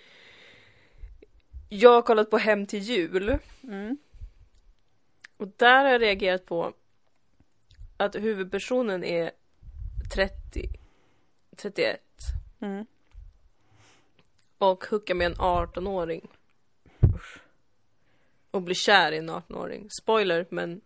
[1.68, 3.38] Jag har kollat på Hem till jul.
[3.62, 3.96] Mm.
[5.36, 6.72] Och där har jag reagerat på
[7.96, 9.30] att huvudpersonen är
[10.14, 10.68] 30,
[11.56, 12.00] 31
[12.60, 12.86] Mm.
[14.58, 16.28] och hookar med en 18-åring.
[18.50, 19.90] Och blir kär i en 18-åring.
[19.90, 20.80] Spoiler, men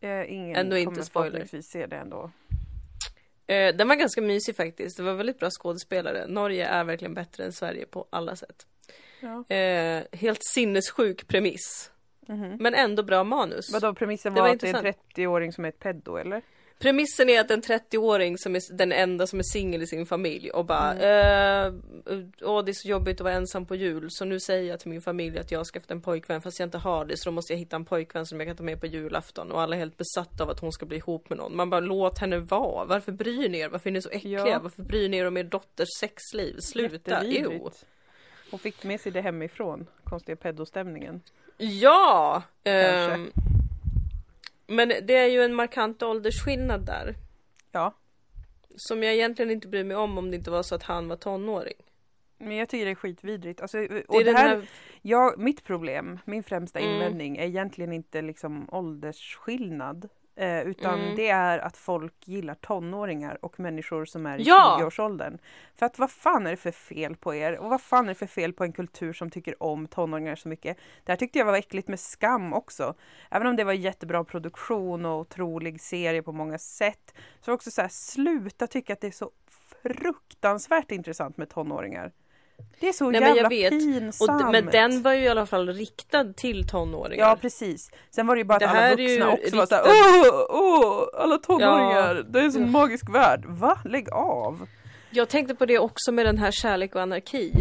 [0.00, 1.30] Eh, ingen Ändå inte kommer spoiler.
[1.30, 2.30] förhoppningsvis se det ändå.
[3.46, 4.96] eh, den var ganska mysig faktiskt.
[4.96, 6.26] Det var väldigt bra skådespelare.
[6.26, 8.66] Norge är verkligen bättre än Sverige på alla sätt.
[9.20, 9.54] Ja.
[9.56, 11.90] Eh, helt sinnessjuk premiss.
[12.28, 12.56] Mhm.
[12.60, 13.72] Men ändå bra manus.
[13.72, 16.42] Vadå, premissen Det var, var att det är en 30-åring som är ett peddo eller?
[16.78, 20.50] Premissen är att en 30-åring som är den enda som är singel i sin familj
[20.50, 21.74] och bara Mm.
[22.06, 24.80] eh, Åh det är så jobbigt att vara ensam på jul så nu säger jag
[24.80, 27.24] till min familj att jag har skaffat en pojkvän fast jag inte har det så
[27.30, 29.76] då måste jag hitta en pojkvän som jag kan ta med på julafton och alla
[29.76, 31.56] är helt besatta av att hon ska bli ihop med någon.
[31.56, 32.84] Man bara låt henne vara.
[32.84, 33.68] Varför bryr ni er?
[33.68, 34.46] Varför är ni så äckliga?
[34.48, 34.58] Ja.
[34.62, 36.56] Varför bryr ni er om er dotters sexliv?
[36.60, 37.24] Sluta!
[37.24, 37.70] Jo!
[38.50, 41.20] Hon fick med sig det hemifrån, konstiga pedostämningen.
[41.58, 42.42] Ja!
[42.64, 43.12] Kanske.
[43.14, 43.30] ehm,
[44.66, 47.14] men det är ju en markant åldersskillnad där.
[47.72, 47.94] Ja,
[48.76, 51.16] Som jag egentligen inte bryr mig om om det inte var så att han var
[51.16, 51.74] tonåring.
[52.38, 53.60] men jag tycker det är skitvidrigt.
[53.62, 54.68] Alltså, Det och det den här, här...
[55.02, 56.92] ja, mitt problem, min främsta Mm.
[56.92, 60.08] invändning är egentligen inte liksom åldersskillnad.
[60.38, 61.16] Eh, utan Mm.
[61.16, 64.76] det är att folk gillar tonåringar och människor som är i Ja!
[64.80, 65.38] 20-årsåldern.
[65.74, 67.58] För att vad fan är det för fel på er?
[67.58, 70.48] Och vad fan är det för fel på en kultur som tycker om tonåringar så
[70.48, 70.76] mycket?
[71.04, 72.94] Det här tyckte jag var äckligt med Skam också.
[73.30, 77.14] Även om det var jättebra produktion och otrolig serie på många sätt.
[77.40, 79.30] Så också så här, sluta tycka att det är så
[79.82, 82.12] fruktansvärt intressant med tonåringar.
[82.80, 83.46] Det är så Nej, men jävla.
[83.66, 84.38] Och, pinsamt.
[84.40, 87.28] d- men den var ju i alla fall riktad till tonåringar.
[87.28, 87.90] Ja precis.
[88.10, 92.14] Sen var det ju bara att alla vuxna också var såhär åh, åh, alla tonåringar,
[92.16, 92.22] Ja.
[92.22, 92.68] det är en sån Ja.
[92.68, 93.44] magisk värld.
[93.46, 93.78] Va?
[93.84, 94.68] Lägg av!
[95.10, 97.52] Jag tänkte på det också med den här Kärlek och anarki.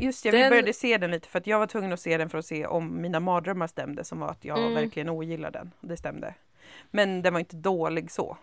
[0.00, 2.30] Just det, Den- började se den lite för att jag var tvungen att se den
[2.30, 4.74] för att se om mina mardrömmar stämde som var att jag Mm.
[4.74, 5.70] verkligen ogillade den.
[5.80, 6.34] Och det stämde.
[6.90, 8.36] Men den var inte dålig så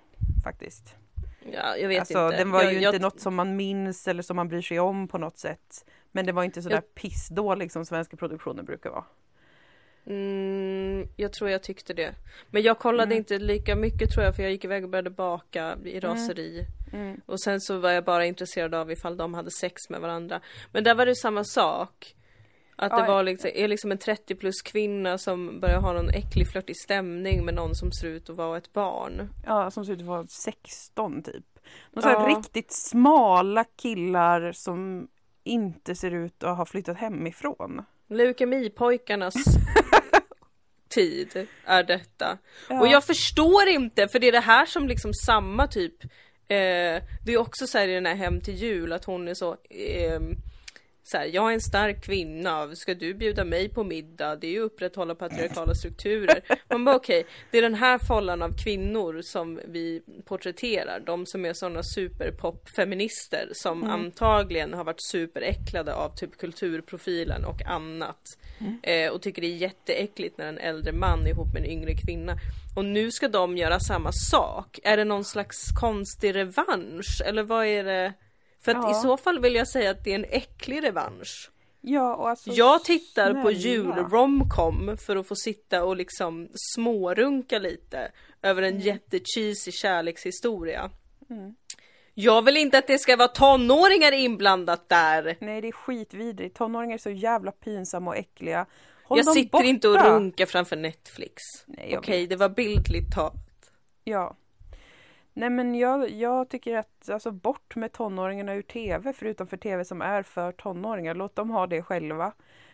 [0.43, 0.95] faktiskt.
[1.53, 2.37] Ja, jag vet alltså, inte.
[2.37, 4.79] Den var jag, ju jag, inte något som man minns eller som man bryr sig
[4.79, 5.85] om på något sätt.
[6.11, 9.05] Men det var inte sådär pissdålig som svenska produktioner brukar vara.
[10.05, 12.15] Mm, jag tror jag tyckte det.
[12.49, 13.17] Men jag kollade Mm.
[13.17, 16.65] inte lika mycket tror jag för jag gick iväg och började baka i raseri.
[16.93, 17.21] Mm.
[17.25, 20.41] Och sen så var jag bara intresserad av ifall de hade sex med varandra.
[20.71, 22.15] Men där var det samma sak.
[22.81, 26.47] Att det var liksom, är liksom en 30 plus kvinna som börjar ha någon äcklig
[26.51, 29.29] flörtig stämning med någon som ser ut att vara ett barn.
[29.45, 31.45] Ja, som ser ut att vara 16 typ.
[31.91, 32.35] De Ja.
[32.37, 35.07] riktigt smala killar som
[35.43, 37.85] inte ser ut att ha flyttat hemifrån.
[38.09, 39.33] Leukemipojkarnas
[40.89, 42.37] tid är detta.
[42.69, 42.79] Ja.
[42.81, 46.03] Och jag förstår inte, för det är det här som liksom samma typ
[46.47, 49.51] eh, Det är också så i den här Hem till jul att hon är så
[49.69, 50.19] eh,
[51.09, 54.35] så här, jag är en stark kvinna, ska du bjuda mig på middag?
[54.35, 56.41] Det är ju upprätthålla patriarkala strukturer.
[56.69, 60.99] Man bara okej, det är den här follan av kvinnor som vi porträtterar.
[61.05, 68.37] De som är sådana superpop-feminister som antagligen har varit superäcklade av typ kulturprofilen och annat.
[68.83, 71.93] Eh, och tycker det är jätteäckligt när en äldre man är ihop med en yngre
[71.93, 72.37] kvinna.
[72.75, 74.79] Och nu ska de göra samma sak.
[74.83, 77.21] Är det någon slags konstig revansch?
[77.25, 78.13] Eller vad är det?
[78.61, 78.91] För att Ja.
[78.91, 81.51] i så fall vill jag säga att det är en äcklig revansch.
[81.81, 83.51] Ja, och alltså, Jag tittar på snälla.
[83.51, 88.75] jul-romcom för att få sitta och liksom smårunka lite över Mm.
[88.75, 90.89] en jättecheesy kärlekshistoria.
[92.13, 95.37] Jag vill inte att det ska vara tonåringar inblandat där.
[95.39, 96.57] Nej, det är skitvidrigt.
[96.57, 98.65] Tonåringar är så jävla pinsamma och äckliga.
[99.03, 99.65] Håll jag sitter borta.
[99.65, 101.41] inte och runkar framför Netflix.
[101.97, 102.29] Okej, vet.
[102.29, 103.71] det var bildligt talat.
[104.03, 104.35] Ja.
[105.33, 109.85] Nej men jag, jag tycker att alltså bort med tonåringarna ur tv förutom för tv
[109.85, 111.15] som är för tonåringar.
[111.15, 112.33] Låt dem ha det själva.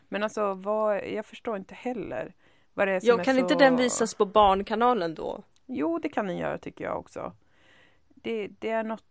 [0.09, 2.33] Men alltså vad, jag förstår inte heller.
[2.73, 3.41] Vad det är som Jag är kan så...
[3.41, 5.43] inte den visas på Barnkanalen då?
[5.65, 7.33] Jo det kan den göra tycker jag också.
[8.07, 9.03] Det, det är något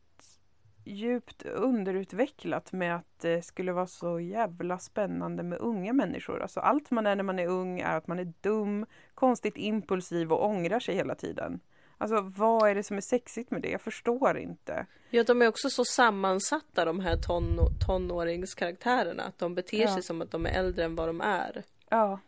[0.85, 6.43] djupt underutvecklat med att det skulle vara så jävla spännande med unga människor.
[6.43, 10.33] Alltså allt man är när man är ung är att man är dum, konstigt impulsiv
[10.33, 11.61] och ångrar sig hela tiden.
[12.05, 13.69] Alltså vad är det som är sexigt med det?
[13.71, 14.87] Jag förstår inte.
[15.11, 19.23] Ja, de är också så sammansatta de här ton tonåringskaraktärerna.
[19.23, 19.95] Att de beter Ja.
[19.95, 21.63] sig som att de är äldre än vad de är.
[21.89, 22.21] Ja,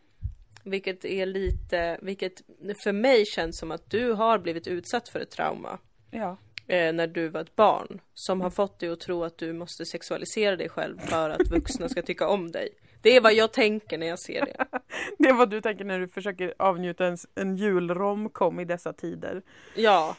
[0.65, 2.33] Vilket är lite, vilket
[2.85, 5.79] för mig känns som att du har blivit utsatt för ett trauma.
[6.11, 6.37] ja.
[6.69, 8.01] Eh, när du var ett barn.
[8.15, 11.89] Som har fått dig att tro att du måste sexualisera dig själv för att vuxna
[11.89, 12.69] ska tycka om dig.
[13.03, 14.67] Det är vad jag tänker när jag ser det.
[15.19, 19.43] Det är vad du tänker när du försöker avnjuta en, en julromkom i dessa tider.
[19.75, 20.17] Ja,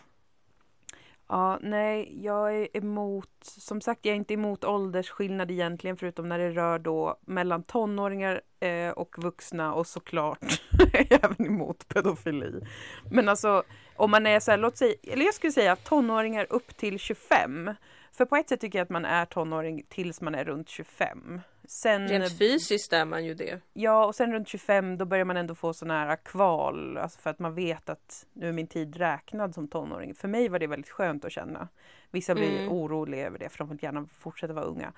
[1.29, 6.39] Ja, nej, jag är emot, som sagt, jag är inte emot åldersskillnad egentligen, förutom när
[6.39, 10.61] det rör då mellan tonåringar eh, och vuxna och såklart
[10.93, 12.65] är jag även emot pedofili.
[13.11, 13.63] Men alltså,
[13.95, 17.71] om man är så här, låt säga, eller jag skulle säga tonåringar upp till 25.
[18.17, 21.41] För på ett sätt tycker jag att man är tonåring tills man är runt 25.
[21.67, 23.59] Sen, rent fysiskt är man ju det.
[23.73, 27.29] Ja, och sen runt 25 då börjar man ändå få sån här kval, alltså för
[27.29, 30.15] att man vet att nu är min tid räknad som tonåring.
[30.15, 31.67] För mig var det väldigt skönt att känna.
[32.11, 32.71] Vissa blir Mm.
[32.71, 34.93] oroliga över det för de vill gärna fortsätta vara unga.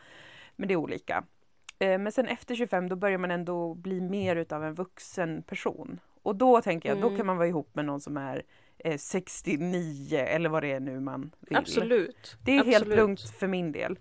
[0.55, 1.23] Men det är olika.
[1.79, 5.99] Eh, Men sen efter 25 då börjar man ändå bli mer utav en vuxen person.
[6.23, 7.17] Och då tänker jag, då Mm.
[7.17, 8.43] kan man vara ihop med någon som är
[8.97, 11.57] 69 eller vad det är nu man vill.
[11.57, 12.37] Absolut.
[12.45, 12.97] Det är helt Absolut.
[12.97, 13.99] lugnt för min del.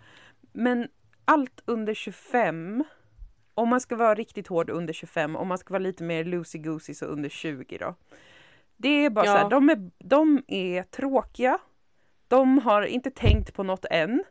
[0.52, 0.88] Men
[1.24, 2.84] allt under 25,
[3.54, 6.94] om man ska vara riktigt hård under 25, om man ska vara lite mer loosey-goosey
[6.94, 7.94] så under 20 då.
[8.76, 9.32] Det är bara Ja.
[9.32, 11.58] så här, de är, de är tråkiga.
[12.28, 14.24] De har inte tänkt på något än.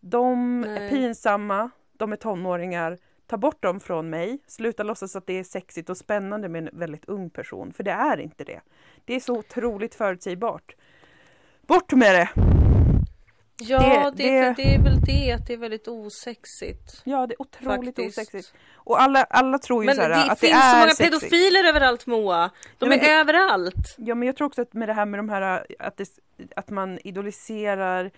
[0.00, 0.90] De är Nej.
[0.90, 1.70] pinsamma.
[1.92, 2.98] De är tonåringar.
[3.26, 4.38] Ta bort dem från mig.
[4.46, 7.72] Sluta låtsas att det är sexigt och spännande med en väldigt ung person.
[7.72, 8.60] För det är inte det.
[9.04, 10.74] Det är så otroligt förutsägbart.
[11.66, 12.28] Bort med det!
[13.64, 17.02] Ja, Det- det, det, det- det är väl det att det är väldigt osexigt.
[17.04, 18.18] Ja, det är otroligt Faktiskt.
[18.18, 18.54] osexigt.
[18.74, 20.88] Och alla, alla tror ju Men så här, det att det finns så är många
[20.90, 21.10] sexigt.
[21.20, 22.50] pedofiler överallt Moa!
[22.78, 23.94] De Ja, men är det- överallt!
[23.98, 26.08] Ja, men jag tror också att med det här med de här att, det,
[26.56, 28.10] att man idoliserar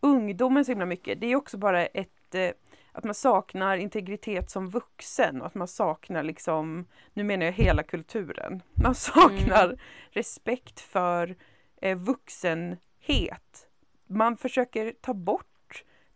[0.00, 1.20] ungdomen så himla mycket.
[1.20, 2.50] Det är också bara ett eh,
[2.98, 7.82] att man saknar integritet som vuxen och att man saknar liksom, nu menar jag hela
[7.82, 8.62] kulturen.
[8.74, 9.78] Man saknar Mm.
[10.10, 11.36] respekt för
[11.82, 13.68] eh, vuxenhet.
[14.06, 15.44] Man försöker ta bort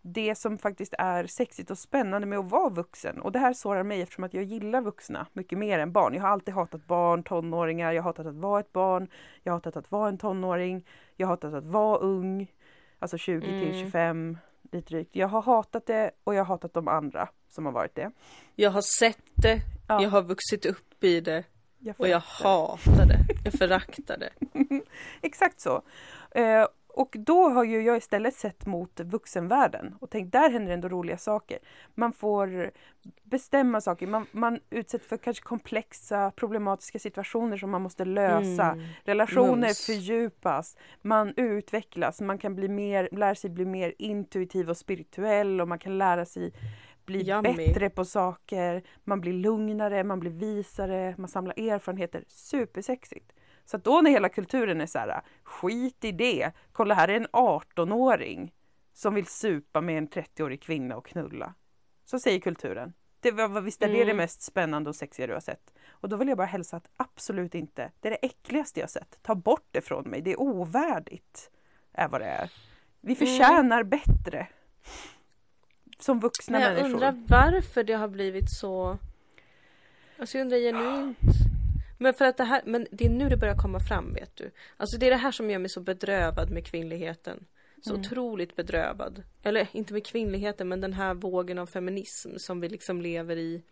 [0.05, 3.21] det som faktiskt är sexigt och spännande med att vara vuxen.
[3.21, 6.15] Och det här sårar mig eftersom att jag gillar vuxna mycket mer än barn.
[6.15, 9.09] Jag har alltid hatat barn, tonåringar, jag har hatat att vara ett barn,
[9.43, 12.53] jag har hatat att vara en tonåring, jag har hatat att vara ung,
[12.99, 13.85] alltså 20 till Mm.
[13.85, 14.39] 25,
[14.73, 15.17] lite drygt.
[15.17, 18.11] Jag har hatat det och jag har hatat de andra som har varit det.
[18.55, 20.03] Jag har sett det, Ja.
[20.03, 21.45] jag har vuxit upp i det
[21.99, 22.49] och jag föraktar det.
[22.49, 23.19] hatar det.
[23.45, 24.31] Jag föraktar det.
[25.23, 25.83] Exakt så.
[26.31, 30.89] Eh, och då har ju jag istället sett mot vuxenvärlden och tänkt där händer ändå
[30.89, 31.59] roliga saker.
[31.95, 32.71] Man får
[33.23, 38.65] bestämma saker, man, man utsätts för kanske komplexa problematiska situationer som man måste lösa.
[38.65, 38.87] Mm.
[39.05, 39.87] Relationer Mums.
[39.87, 45.69] fördjupas, man utvecklas, man kan bli mer, lära sig bli mer intuitiv och spirituell och
[45.69, 46.53] man kan lära sig
[47.05, 47.57] bli Yummy.
[47.57, 52.25] bättre på saker, man blir lugnare, man blir visare, man samlar erfarenheter.
[52.29, 53.33] Supersexigt.
[53.73, 57.27] Så då när hela kulturen är så här, skit i det, kolla här är en
[57.27, 58.53] 18-åring
[58.93, 61.55] som vill supa med en 30-årig kvinna och knulla.
[62.05, 62.93] Så säger kulturen.
[63.21, 64.17] Det var, visst är det det Mm.
[64.17, 65.75] mest spännande och sexiga du har sett?
[65.91, 67.91] Och då vill jag bara hälsa att absolut inte.
[68.01, 69.19] Det är det äckligaste jag sett.
[69.23, 70.23] Ta bort det från mig.
[70.23, 71.51] Det är ovärdigt.
[71.93, 72.53] Är vad det är.
[73.01, 74.47] Vi förtjänar bättre.
[75.99, 76.91] Som vuxna Men jag människor.
[76.95, 78.99] undrar varför det har blivit så...
[80.19, 81.19] Alltså jag undrar genuint.
[82.03, 84.51] Men för att det här, men det är nu det börjar komma fram vet du.
[84.77, 87.47] Alltså det är det här som gör mig så bedrövad med kvinnligheten.
[87.83, 88.01] Så Mm.
[88.01, 89.23] otroligt bedrövad.
[89.43, 93.63] Eller inte med kvinnligheten men den här vågen av feminism som vi liksom lever i,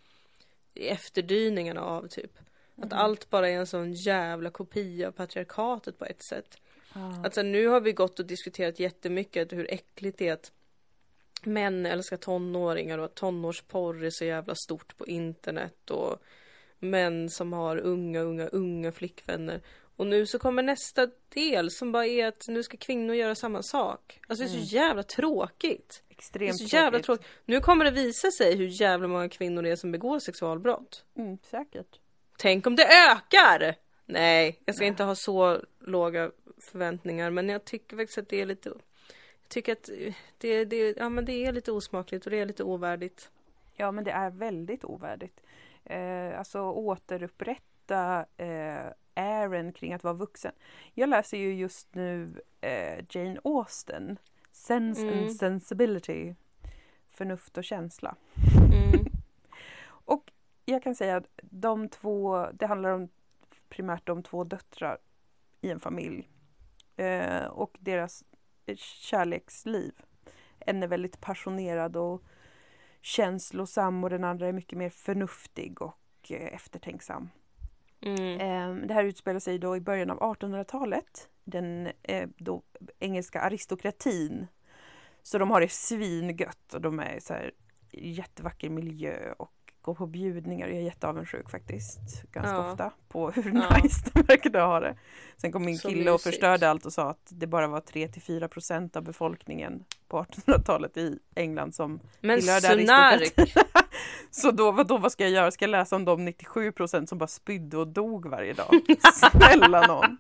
[0.75, 2.39] i efterdyningarna av typ.
[2.77, 6.59] Att allt bara är en sån jävla kopia av patriarkatet på ett sätt.
[6.95, 7.25] Ja.
[7.25, 10.53] Alltså nu har vi gått och diskuterat jättemycket hur äckligt det är att
[11.43, 16.23] män älskar tonåringar och att tonårsporr är så jävla stort på internet och
[16.81, 19.61] män som har unga, unga, unga flickvänner.
[19.97, 23.63] Och nu så kommer nästa del som bara är att nu ska kvinnor göra samma
[23.63, 24.21] sak.
[24.27, 26.03] Alltså det är så jävla tråkigt.
[26.09, 27.27] Det är Extremt så jävla tråkigt.
[27.45, 31.05] Nu kommer det visa sig hur jävla många kvinnor det är som begår sexualbrott.
[31.17, 31.99] Mm, säkert.
[32.39, 33.75] Tänk om det ökar!
[34.07, 38.47] Nej, jag ska inte ha så låga förväntningar men jag tycker faktiskt att det är
[38.47, 39.91] lite Jag tycker att
[40.39, 43.31] det, det, ja, men det är lite osmakligt och det är lite ovärdigt.
[43.77, 45.41] Ja, men det är väldigt ovärdigt.
[45.85, 50.53] Eh, alltså återupprätta eh, ären kring att vara vuxen.
[50.95, 54.19] Jag läser ju just nu eh, Jane Austen.
[54.53, 55.19] Sense Mm.
[55.19, 56.35] and sensibility.
[57.11, 58.17] Förnuft och känsla.
[58.73, 59.07] Mm.
[59.87, 60.33] Och
[60.65, 63.09] jag kan säga att de två, det handlar om
[63.69, 64.99] primärt om två döttrar
[65.61, 66.29] i en familj.
[66.97, 68.25] eh, och deras
[68.77, 69.93] kärleksliv.
[70.59, 72.23] En är väldigt passionerad och
[73.03, 75.99] känslosam och den andra är mycket mer förnuftig och
[76.31, 77.29] eh, eftertänksam.
[78.01, 78.41] Mm.
[78.41, 81.29] Eh, det här utspelar sig då i början av 1800-talet.
[81.45, 82.63] Den eh, då
[82.99, 84.47] engelska aristokratin.
[85.23, 87.53] Så de har det svingött och de är så här
[87.93, 90.67] jättevacker miljö och går på bjudningar.
[90.69, 92.71] Jag är jätteavundsjuk faktiskt ganska Ja.
[92.73, 93.77] ofta på hur Ja.
[93.83, 94.97] nice de verkade ha det.
[95.37, 96.35] Sen kom min Så kille och mysigt.
[96.35, 101.19] förstörde allt och sa att det bara var 3-4 procent av befolkningen på 1800-talet i
[101.35, 103.25] England som Men tillhörde.
[104.31, 105.51] Så då, vad, då, vad ska jag göra?
[105.51, 108.67] Ska jag läsa om de 97 procent som bara spydde och dog varje dag?
[109.15, 110.19] Snälla någon!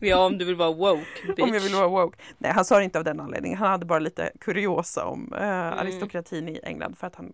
[0.00, 1.38] ja om du vill vara woke bitch.
[1.42, 2.18] Om jag vill vara woke.
[2.38, 3.58] Nej, han sa det inte av den anledningen.
[3.58, 5.78] Han hade bara lite kuriosa om eh, Mm.
[5.78, 7.32] aristokratin i England för att han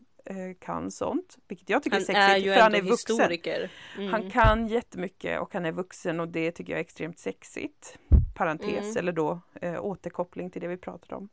[0.58, 1.38] kan sånt.
[1.48, 3.16] Vilket jag tycker Han är sexigt, är ju för han är vuxen.
[3.16, 3.70] historiker.
[3.98, 4.12] Mm.
[4.12, 7.98] Han kan jättemycket och han är vuxen och det tycker jag är extremt sexigt.
[8.34, 8.96] Parentes Mm.
[8.96, 11.28] eller då eh, återkoppling till det vi pratade om.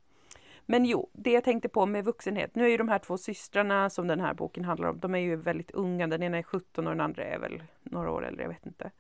[0.65, 2.56] Men jo, det jag tänkte på med vuxenhet.
[2.56, 5.19] Nu är ju de här två systrarna som den här boken handlar om, de är
[5.19, 6.08] ju väldigt unga.
[6.08, 8.91] Den ena är 17 och den andra är väl några år äldre, jag vet inte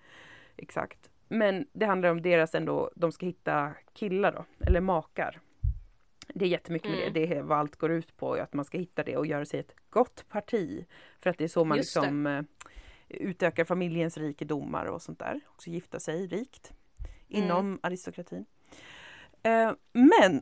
[0.57, 1.09] exakt.
[1.27, 5.39] Men det handlar om deras ändå, de ska hitta killar då, eller makar.
[6.35, 7.13] Det är jättemycket med Mm.
[7.13, 9.45] det, det är vad allt går ut på, att man ska hitta det och göra
[9.45, 10.85] sig ett gott parti.
[11.21, 11.99] För att det är så man Just det.
[12.01, 12.43] liksom eh,
[13.07, 15.39] utökar familjens rikedomar och sånt där.
[15.47, 16.71] Också gifta sig rikt
[17.27, 17.79] inom Mm.
[17.83, 18.45] aristokratin.
[19.43, 20.41] Eh, men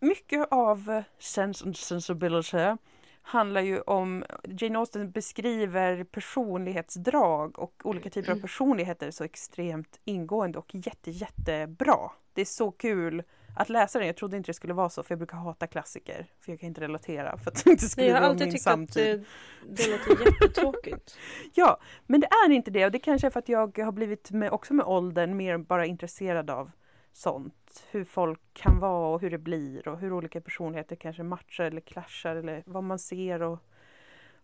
[0.00, 2.76] mycket av Sense and Sensibility
[3.22, 10.58] handlar ju om, Jane Austen beskriver personlighetsdrag och olika typer av personligheter så extremt ingående
[10.58, 12.10] och jätte, jättebra.
[12.32, 13.22] Det är så kul
[13.54, 14.06] att läsa den.
[14.06, 16.26] Jag trodde inte det skulle vara så för jag brukar hata klassiker.
[16.40, 18.52] För jag kan inte relatera för att jag inte Nej, skriver jag har alltid min
[18.52, 19.24] tyckt att samtid.
[19.66, 21.18] det, det låter jättetråkigt.
[21.54, 24.30] Ja, men det är inte det och det kanske är för att jag har blivit
[24.30, 26.70] med, också med åldern mer bara intresserad av
[27.12, 27.86] sånt.
[27.90, 31.80] Hur folk kan vara och hur det blir och hur olika personligheter kanske matchar eller
[31.80, 33.58] clashar eller vad man ser och,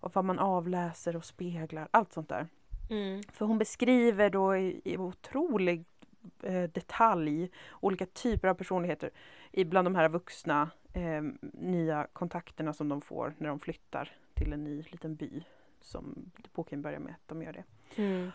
[0.00, 1.88] och vad man avläser och speglar.
[1.90, 2.46] Allt sånt där.
[2.90, 3.22] Mm.
[3.32, 5.99] För hon beskriver då i, i otrolig eh,
[6.72, 9.10] detalj olika typer av personligheter
[9.52, 14.64] bland de här vuxna eh, nya kontakterna som de får när de flyttar till en
[14.64, 15.44] ny liten by.
[15.80, 17.64] Som boken börjar med att de gör det.
[18.02, 18.30] Mm.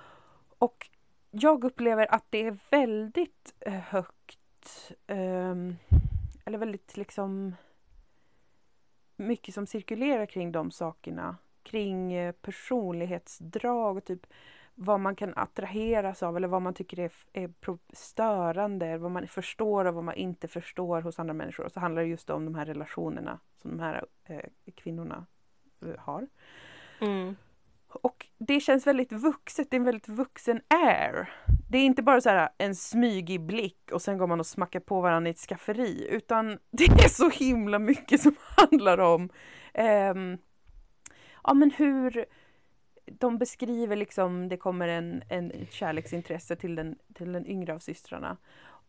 [0.57, 0.89] Och
[1.31, 5.75] jag upplever att det är väldigt eh, högt, ehm,
[6.45, 7.55] eller väldigt liksom
[9.15, 11.37] mycket som cirkulerar kring de sakerna.
[11.63, 14.27] Kring eh, personlighetsdrag och typ
[14.75, 17.51] vad man kan attraheras av eller vad man tycker är, är
[17.93, 21.65] störande, vad man förstår och vad man inte förstår hos andra människor.
[21.65, 25.25] Och så handlar det just om de här relationerna som de här eh, kvinnorna
[25.85, 26.27] eh, har.
[27.01, 27.35] Mm.
[27.87, 31.29] Och det känns väldigt vuxet, det är en väldigt vuxen air.
[31.69, 34.79] Det är inte bara så här en smygig blick och sen går man och smackar
[34.79, 39.29] på varandra i ett skafferi, utan det är så himla mycket som handlar om
[39.73, 40.37] ehm,
[41.43, 42.25] ja, men hur
[43.05, 48.37] de beskriver liksom, det kommer en, en kärleksintresse till den, till den yngre av systrarna.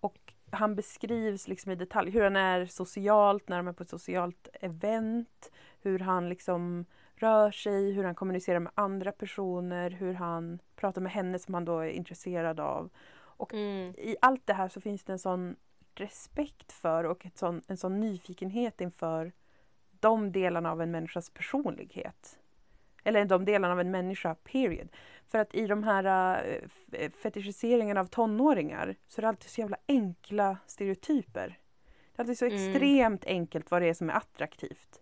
[0.00, 3.88] Och han beskrivs liksom i detalj hur han är socialt, när de är på ett
[3.88, 5.50] socialt event,
[5.81, 11.12] hur han liksom rör sig, hur han kommunicerar med andra personer, hur han pratar med
[11.12, 12.90] henne som han då är intresserad av.
[13.52, 13.94] Mm.
[13.98, 15.57] I allt det här så finns det en sån
[15.94, 19.33] respekt för och ett sån, en sån nyfikenhet inför
[20.00, 22.38] de delarna av en människas personlighet.
[23.07, 24.88] Eller de delarna av en människa, period.
[25.29, 26.37] För att i de här
[26.92, 31.59] äh, fetischiseringarna av tonåringar så är det alltid så jävla enkla stereotyper.
[32.16, 32.57] Det är alltid så Mm.
[32.71, 35.01] extremt enkelt vad det är som är attraktivt.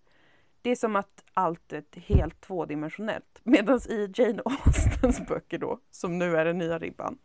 [0.62, 3.40] Det är som att allt är helt tvådimensionellt.
[3.42, 7.18] Medan i Jane Austens böcker då, som nu är den nya ribban,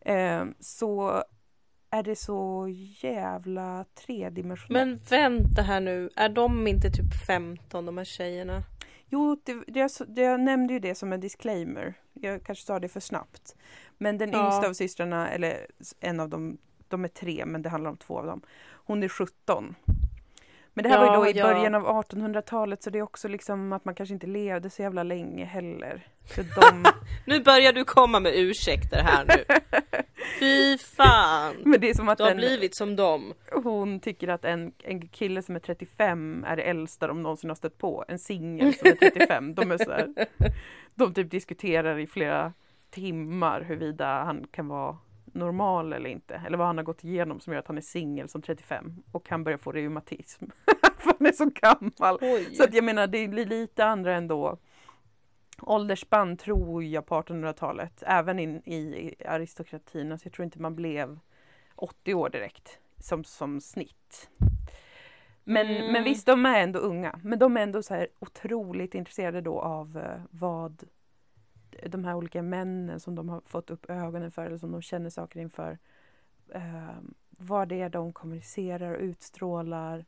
[0.00, 1.22] eh, så
[1.90, 2.68] är det så
[3.00, 5.10] jävla tredimensionellt.
[5.10, 8.62] Men vänta här nu, är de inte typ 15 de här tjejerna?
[9.14, 11.94] Jo, det, det, jag, det, jag nämnde ju det som en disclaimer.
[12.12, 13.54] Jag kanske sa det för snabbt.
[13.98, 14.44] Men den Ja.
[14.44, 15.66] yngsta av systrarna, eller
[16.00, 18.42] en av dem, de är tre, men det handlar om två av dem.
[18.86, 19.74] Hon är 17.
[20.76, 21.46] Men det här var ju Ja, då i ja.
[21.54, 25.02] början av 1800-talet, så det är också liksom att man kanske inte levde så jävla
[25.02, 26.06] länge heller.
[26.34, 26.84] Så de,
[27.26, 29.44] Nu börjar du komma med ursäkter här nu.
[30.38, 31.56] Fy fan!
[31.64, 33.34] men det är som att Du har en, blivit som dem.
[33.52, 37.54] hon tycker att en, en kille som är 35 är det äldsta de någonsin har
[37.54, 38.04] stött på.
[38.08, 39.54] En singel som är 35.
[39.54, 40.08] De är så här,
[40.94, 42.52] de typ diskuterar i flera
[42.90, 46.42] timmar huruvida han kan vara normal eller inte.
[46.46, 49.28] Eller vad han har gått igenom som gör att han är singel som 35 och
[49.28, 50.44] han börjar få reumatism.
[50.98, 52.18] För han är så gammal.
[52.20, 52.54] Oj.
[52.54, 54.58] Så att jag menar, det blir lite andra ändå
[55.62, 58.02] åldersspann tror jag på 1800-talet.
[58.06, 60.12] Även in, i aristokratin.
[60.12, 61.18] Alltså jag tror inte man blev
[61.74, 64.30] 80 år direkt som, som snitt.
[65.44, 65.92] Men, Mm.
[65.92, 67.20] men visst, de är ändå unga.
[67.22, 70.84] Men de är ändå så här otroligt intresserade då av eh, vad
[71.86, 75.10] de här olika männen som de har fått upp ögonen för eller som de känner
[75.10, 75.78] saker inför.
[76.54, 76.96] Eh,
[77.30, 80.04] vad det är de kommunicerar och utstrålar.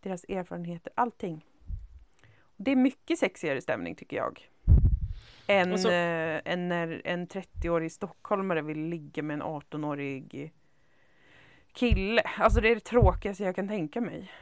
[0.00, 1.44] Deras erfarenheter, allting.
[2.56, 4.50] Det är mycket sexigare stämning tycker jag.
[5.46, 10.52] Än, så- eh, än när en 30-årig stockholmare vill ligga med en 18-årig
[11.72, 12.22] kille.
[12.38, 14.32] Alltså det är det tråkigaste jag kan tänka mig.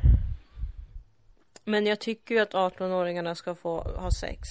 [1.64, 4.48] Men jag tycker ju att 18-åringarna ska få ha sex.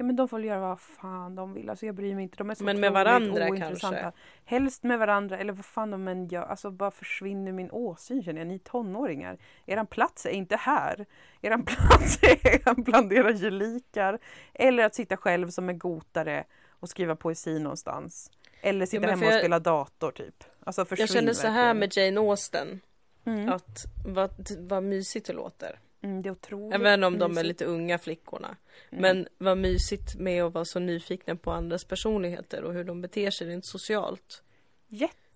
[0.00, 1.70] Ja men de får göra vad fan de vill.
[1.70, 2.36] Alltså jag bryr mig inte.
[2.36, 4.12] De är så Men med varandra kanske?
[4.44, 6.42] Helst med varandra eller vad fan de än gör.
[6.42, 8.48] Alltså bara försvinner min åsyn känner jag.
[8.48, 9.38] Ni tonåringar.
[9.66, 11.06] Eran plats är inte här.
[11.42, 14.18] Eran plats är bland era gelikar.
[14.54, 18.30] Eller att sitta själv som en gotare och skriva poesi någonstans.
[18.62, 20.44] Eller sitta men hemma och jag- spela dator typ.
[20.64, 22.06] Alltså Jag försvinn känner så här verkligen.
[22.06, 22.80] med Jane Austen.
[23.24, 23.48] Mm.
[23.48, 25.78] Att vad, vad mysigt det låter.
[26.02, 28.56] Mm, det är otroligt Även om de är lite unga flickorna.
[28.90, 29.02] Mm.
[29.02, 33.30] Men vad mysigt med att vara så nyfikna på andras personligheter och hur de beter
[33.30, 34.42] sig rent socialt.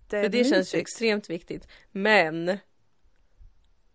[0.09, 0.73] För det känns ju Jättemysigt.
[0.81, 1.67] extremt viktigt.
[1.91, 2.57] Men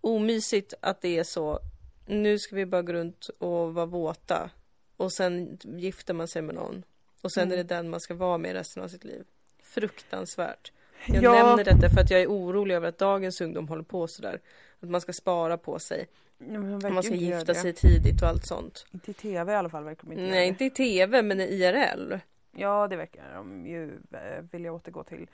[0.00, 1.60] omysigt att det är så.
[2.06, 4.50] Nu ska vi bara gå runt och vara våta.
[4.96, 6.82] Och sen gifter man sig med någon.
[7.22, 7.52] Och sen Mm.
[7.52, 9.24] är det den man ska vara med resten av sitt liv.
[9.62, 10.72] Fruktansvärt.
[11.06, 11.32] Jag Ja.
[11.32, 14.40] nämner detta för att jag är orolig över att dagens ungdom håller på sådär.
[14.80, 16.08] Att man ska spara på sig.
[16.38, 18.86] Ja, men man ska gifta sig tidigt och allt sånt.
[18.92, 21.44] Inte i tv i alla fall verkar de inte Nej, inte i tv men i
[21.44, 22.14] IRL.
[22.56, 25.26] Ja, det verkar de ju eh, vilja återgå till.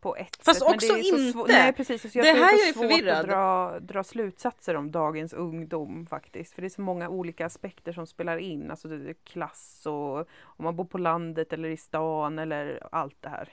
[0.00, 0.68] På ett Fast sätt.
[0.68, 1.38] men också det är inte.
[1.38, 2.12] svå- Nej, precis.
[2.12, 3.18] Så jag Det här är är svårt förvirrad.
[3.18, 6.54] att dra, dra slutsatser om dagens ungdom faktiskt.
[6.54, 8.70] För det är så många olika aspekter som spelar in.
[8.70, 13.16] Alltså det är klass och om man bor på landet eller i stan eller allt
[13.20, 13.48] det här.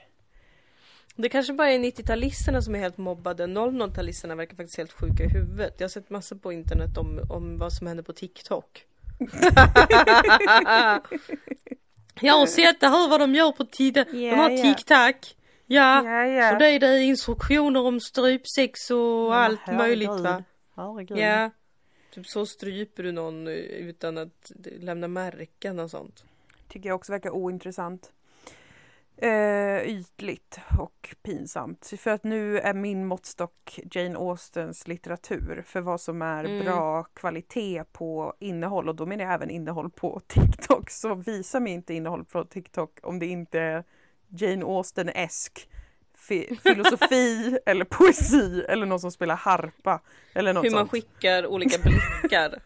[1.20, 3.46] Det kanske bara är 90-talisterna som är helt mobbade.
[3.46, 5.74] 00-talisterna verkar faktiskt helt sjuka i huvudet.
[5.78, 8.84] Jag har sett massor på internet om, om vad som händer på TikTok.
[12.20, 14.06] jag har sett det här vad de gör på tiden.
[14.12, 14.62] de Ja, har ja.
[14.62, 15.36] TikTok.
[15.66, 16.04] Ja.
[16.04, 16.52] Ja, ja.
[16.52, 19.78] Och det är det instruktioner om strypsex och Men allt herregud.
[19.86, 20.44] möjligt va.
[20.76, 21.18] Herregud.
[21.18, 21.50] Ja.
[22.14, 26.24] Typ så stryper du någon eh, utan att lämna märken och sånt.
[26.68, 28.12] Tycker jag också verkar ointressant.
[29.22, 31.92] Eh, ytligt och pinsamt.
[31.98, 36.64] För att nu är min måttstock Jane Austens litteratur för vad som är Mm.
[36.64, 40.90] bra kvalitet på innehåll och då menar jag även innehåll på TikTok.
[40.90, 43.84] Så visa mig inte innehåll på TikTok om det inte är
[44.28, 45.68] Jane Austen-esk
[46.28, 50.00] fi- filosofi eller poesi eller någon som spelar harpa
[50.34, 50.90] eller något Hur man sånt.
[50.90, 52.58] skickar olika blickar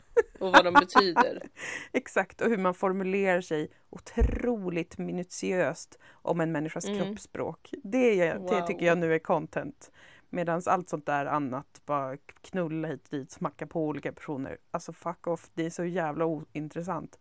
[0.42, 1.42] och vad de betyder.
[1.92, 6.98] Exakt, och hur man formulerar sig otroligt minutiöst om en människas Mm.
[6.98, 7.74] kroppsspråk.
[7.82, 8.66] Det, det Wow.
[8.66, 9.90] tycker jag nu är content.
[10.30, 14.58] Medan allt sånt där annat, bara knulla hit och dit, smacka på olika personer.
[14.70, 17.18] Alltså fuck off, det är så jävla ointressant.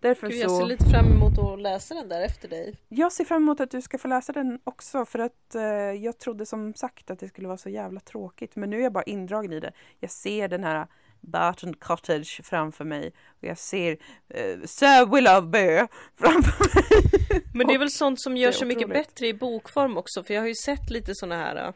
[0.00, 0.58] Därför Gud, jag så...
[0.58, 2.74] ser lite fram emot att läsa den där efter dig.
[2.88, 5.62] Jag ser fram emot att du ska få läsa den också för att eh,
[6.04, 8.92] jag trodde som sagt att det skulle vara så jävla tråkigt men nu är jag
[8.92, 9.72] bara indragen i det.
[9.98, 10.86] Jag ser den här
[11.22, 13.96] Barton Cottage framför mig och jag ser
[14.28, 17.42] eh, Sir Willoughby framför mig.
[17.54, 20.40] Men det är väl sånt som gör sig mycket bättre i bokform också för jag
[20.40, 21.72] har ju sett lite såna här äh,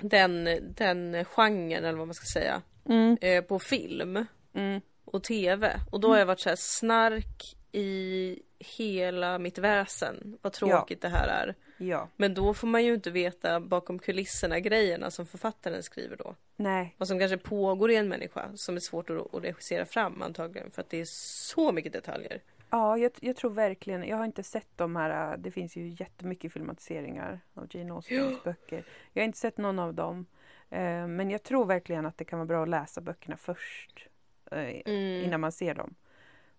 [0.00, 5.80] den, den genren eller vad man ska säga Mm, eh, på film mm, och tv
[5.90, 11.08] och då har jag varit så här snark i hela mitt väsen vad tråkigt det
[11.08, 11.54] här är.
[11.78, 16.34] ja, Men då får man ju inte veta bakom kulisserna grejerna som författaren skriver då.
[16.56, 20.70] nej, Vad som kanske pågår i en människa som är svårt att, regissera fram antagligen
[20.70, 22.42] för att det är så mycket detaljer.
[22.70, 25.88] ja, jag, jag tror verkligen, jag har inte sett de här, äh, det finns ju
[25.88, 28.84] jättemycket filmatiseringar av Jane Austens böcker.
[29.12, 30.26] Jag har inte sett någon av dem.
[30.70, 34.06] Eh, men jag tror verkligen att det kan vara bra att läsa böckerna först.
[34.50, 35.24] Eh, Mm.
[35.24, 35.94] innan man ser dem.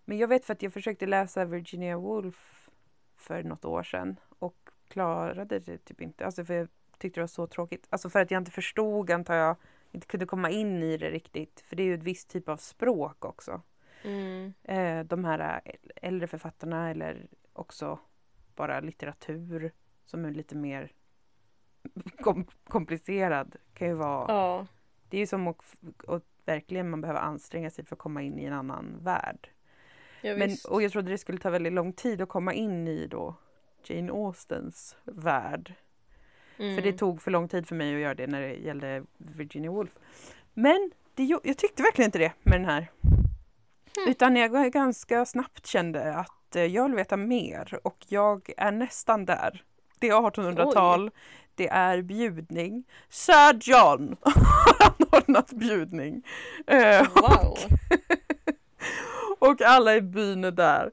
[0.09, 2.69] Men jag vet för att jag försökte läsa Virginia Woolf
[3.15, 6.25] för något år sedan och klarade det typ inte.
[6.25, 7.87] Alltså för jag tyckte det var så tråkigt.
[7.89, 9.55] Alltså för att jag inte förstod antar jag,
[9.91, 11.61] inte kunde komma in i det riktigt.
[11.61, 13.61] För det är ju ett visst typ av språk också.
[14.03, 14.53] Mm.
[14.63, 15.61] Eh, de här
[15.95, 17.99] äldre författarna eller också
[18.55, 19.71] bara litteratur
[20.05, 20.91] som är lite mer
[22.21, 24.67] kom komplicerad kan ju vara Ja.
[25.09, 25.75] det är ju som att,
[26.07, 29.49] att verkligen man behöver anstränga sig för att komma in i en annan värld.
[30.21, 33.07] Ja, Men, och jag trodde det skulle ta väldigt lång tid att komma in i
[33.07, 33.35] då
[33.83, 35.73] Jane Austens värld.
[36.57, 36.75] Mm.
[36.75, 39.71] För det tog för lång tid för mig att göra det när det gällde Virginia
[39.71, 39.91] Woolf.
[40.53, 42.91] Men det, jag tyckte verkligen inte det med den här.
[43.95, 44.11] Hmm.
[44.11, 49.25] Utan jag ganska snabbt kände att eh, jag vill veta mer och jag är nästan
[49.25, 49.63] där.
[49.99, 51.11] Det är 1800-tal,
[51.55, 52.83] det är bjudning.
[53.09, 56.23] Sir John har anordnat bjudning.
[56.67, 57.57] Eh, Wow!
[59.39, 60.91] och alla i byn är där.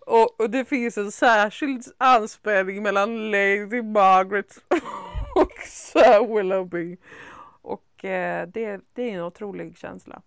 [0.00, 4.58] Och, och det finns en särskild anspänning mellan Lady Margaret
[5.34, 6.96] och Sir Willoughby.
[7.62, 10.22] Och eh, det, det är en otrolig känsla.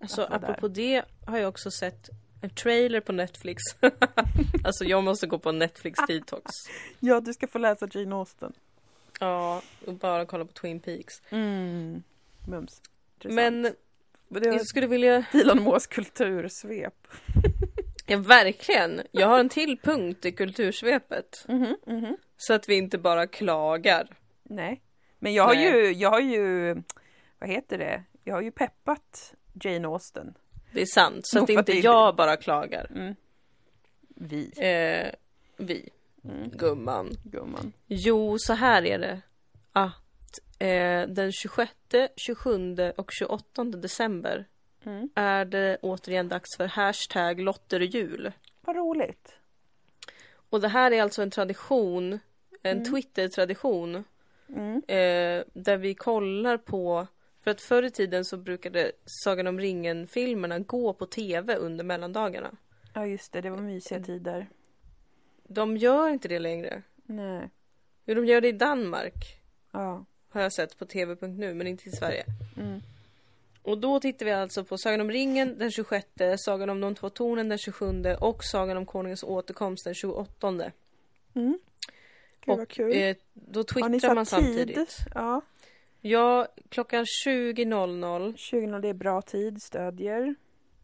[0.00, 2.08] Alltså apropå det har jag också sett
[2.40, 3.62] en trailer på Netflix.
[4.64, 6.52] alltså jag måste gå på Netflix detox.
[7.00, 8.52] Ja, du ska få läsa Jane Austen.
[9.20, 11.22] Ja, och bara kolla på Twin Peaks.
[11.30, 12.02] Mm.
[12.48, 12.82] Mums.
[13.14, 13.34] Intressant.
[13.34, 13.74] Men
[14.28, 17.06] jag skulle vilja, Dilan Moas kultursvep.
[18.06, 21.44] ja verkligen, jag har en till punkt i kultursvepet.
[21.48, 22.16] Mhm, mhm.
[22.36, 24.08] Så att vi inte bara klagar.
[24.42, 24.82] Nej,
[25.18, 25.64] men jag har Nej.
[25.64, 26.74] ju, jag har ju,
[27.38, 28.02] vad heter det?
[28.24, 30.34] Jag har ju peppat Jane Austen.
[30.72, 32.90] Det är sant, så att inte jag bara klagar.
[32.94, 33.14] Mm.
[34.08, 35.14] Vi, Eh,
[35.56, 35.88] vi,
[36.24, 36.50] mm.
[36.50, 37.16] gumman.
[37.24, 37.72] gumman.
[37.86, 39.20] Jo, så här är det.
[39.72, 39.92] Att
[40.58, 41.72] eh, den 26,
[42.16, 44.44] 27 och 28 december
[44.84, 45.10] Mm.
[45.14, 48.32] är det återigen dags för hashtag lotterjul.
[48.60, 49.34] Vad roligt.
[50.50, 52.12] Och det här är alltså en tradition,
[52.62, 52.84] en Mm.
[52.84, 54.04] Twitter-tradition
[54.48, 54.76] Mm.
[54.88, 57.06] eh, där vi kollar på
[57.40, 62.50] för att förr i tiden så brukade Sagan om ringen-filmerna gå på tv under mellandagarna.
[62.94, 64.48] Ja just det, det var mysiga tider.
[65.44, 66.82] De gör inte det längre.
[67.06, 67.50] Nej.
[68.04, 69.40] Jo, de gör det i Danmark.
[69.72, 70.04] Ja.
[70.28, 72.24] Har jag sett på tv.nu, men inte i Sverige.
[72.56, 72.80] Mm.
[73.62, 76.06] Och då tittar vi alltså på Sagan om ringen den 26,
[76.36, 80.48] Sagan om de två tornen den 27 och Sagan om konungens återkomst den 28.
[81.34, 81.58] Mm.
[82.44, 84.54] Gud och eh, då twittrar man satt tid?
[84.54, 84.96] samtidigt.
[85.14, 85.40] Ja.
[86.00, 90.34] Ja, klockan 20.00 20 det är bra tid, stödjer.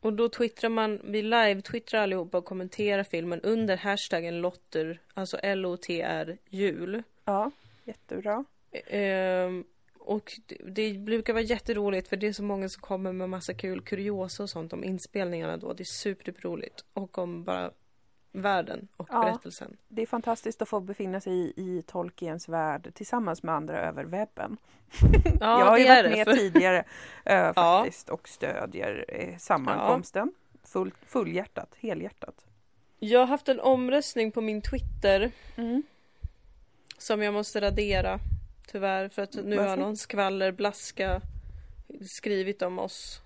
[0.00, 6.38] och då twittrar man, vi live-twittrar allihopa och kommenterar filmen under hashtaggen lotter, alltså L-O-T-R
[6.48, 7.02] jul.
[7.24, 7.50] Ja,
[7.84, 8.44] jättebra.
[8.86, 9.64] Ehm,
[9.98, 13.54] och det, det brukar vara jätteroligt för det är så många som kommer med massa
[13.54, 15.72] kul kuriosa och sånt om inspelningarna då.
[15.72, 16.84] Det är superroligt.
[16.92, 17.70] Och om bara
[18.32, 19.20] världen och Ja.
[19.22, 19.76] berättelsen.
[19.88, 24.04] Det är fantastiskt att få befinna sig i, i Tolkiens värld tillsammans med andra över
[24.04, 24.56] webben.
[25.40, 26.78] Ja, jag har ju varit med För, tidigare
[27.24, 27.52] äh, Ja.
[27.54, 30.32] faktiskt och stödjer eh, sammankomsten.
[30.64, 32.44] Full, fullhjärtat, helhjärtat.
[32.98, 35.82] jag har haft en omröstning på min Twitter Mm.
[36.98, 38.18] som jag måste radera.
[38.74, 39.82] Tyvärr, för att nu har Varför?
[39.82, 41.20] någon skvallerblaska
[42.06, 43.20] skrivit om oss.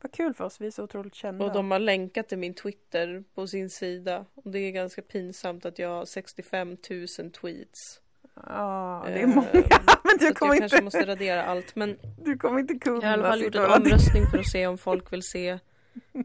[0.00, 1.44] Vad kul för oss, vi är så otroligt kända.
[1.44, 4.24] Och de har länkat till min Twitter på sin sida.
[4.34, 8.00] Och det är ganska pinsamt att jag har 65 000 tweets.
[8.46, 9.48] Ja, det är Eh, många.
[9.52, 11.76] Men du kommer, jag kanske inte, måste radera allt.
[11.76, 14.50] Men du kommer inte kunna jag har i alla fall gjort en omröstning för att
[14.50, 15.58] se om folk vill se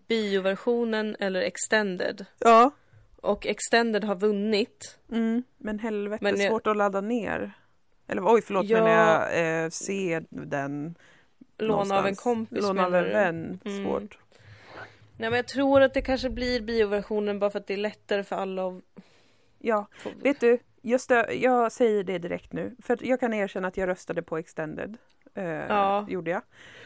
[0.08, 2.26] bioversionen eller extended.
[2.40, 2.72] Ja,
[3.16, 4.98] Och extended har vunnit.
[5.12, 5.44] mm.
[5.58, 7.54] men helvete Men jag- svårt att ladda ner.
[8.12, 8.84] Eller oj, förlåt, Ja.
[8.84, 10.96] men jag eh, ser den
[11.58, 12.20] Låna av en någonstans.
[12.20, 13.86] kompis Låna av en vän, Mm.
[13.86, 14.18] svårt.
[15.18, 18.24] Nej men jag tror att det kanske blir bioversionen bara för att det är lättare
[18.24, 18.84] för alla att
[19.60, 19.88] Ja,
[20.24, 22.76] vet du, jag, stö- jag säger det direkt nu.
[22.84, 24.98] För jag kan erkänna att jag röstade på Extended.
[25.34, 26.06] Eh, Ja.
[26.10, 26.42] Gjorde jag.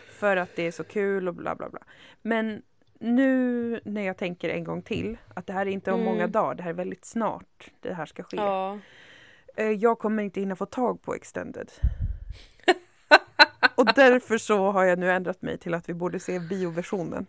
[0.10, 1.80] För att det är så kul och bla bla bla.
[2.22, 2.62] Men
[3.00, 6.14] nu när jag tänker en gång till att det här är inte om Mm.
[6.14, 8.38] många dagar, det här är väldigt snart det här ska ske.
[8.38, 8.80] Ja.
[9.56, 11.72] Eh, Jag kommer inte hinna få tag på Extended.
[13.76, 17.26] och därför så har jag nu ändrat mig till att vi borde se bioversionen.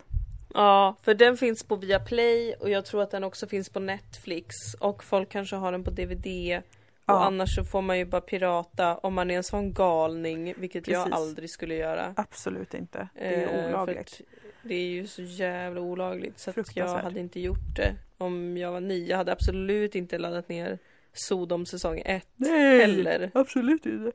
[0.53, 4.55] ja, för den finns på Viaplay och jag tror att den också finns på Netflix
[4.79, 6.57] och folk kanske har den på DVD.
[7.05, 7.25] Och Ja.
[7.25, 11.03] annars så får man ju bara pirata om man är en sån galning, vilket jag
[11.05, 11.19] Precis.
[11.19, 12.13] aldrig skulle göra.
[12.17, 13.07] Absolut inte.
[13.13, 14.21] Det Eh, är för olagligt.
[14.63, 18.71] Det är ju så jävla olagligt så att jag hade inte gjort det om jag
[18.71, 19.09] var nio.
[19.09, 20.79] Jag hade absolut inte laddat ner
[21.19, 23.31] Sodom säsong 1 Nej, heller.
[23.33, 24.11] absolut inte.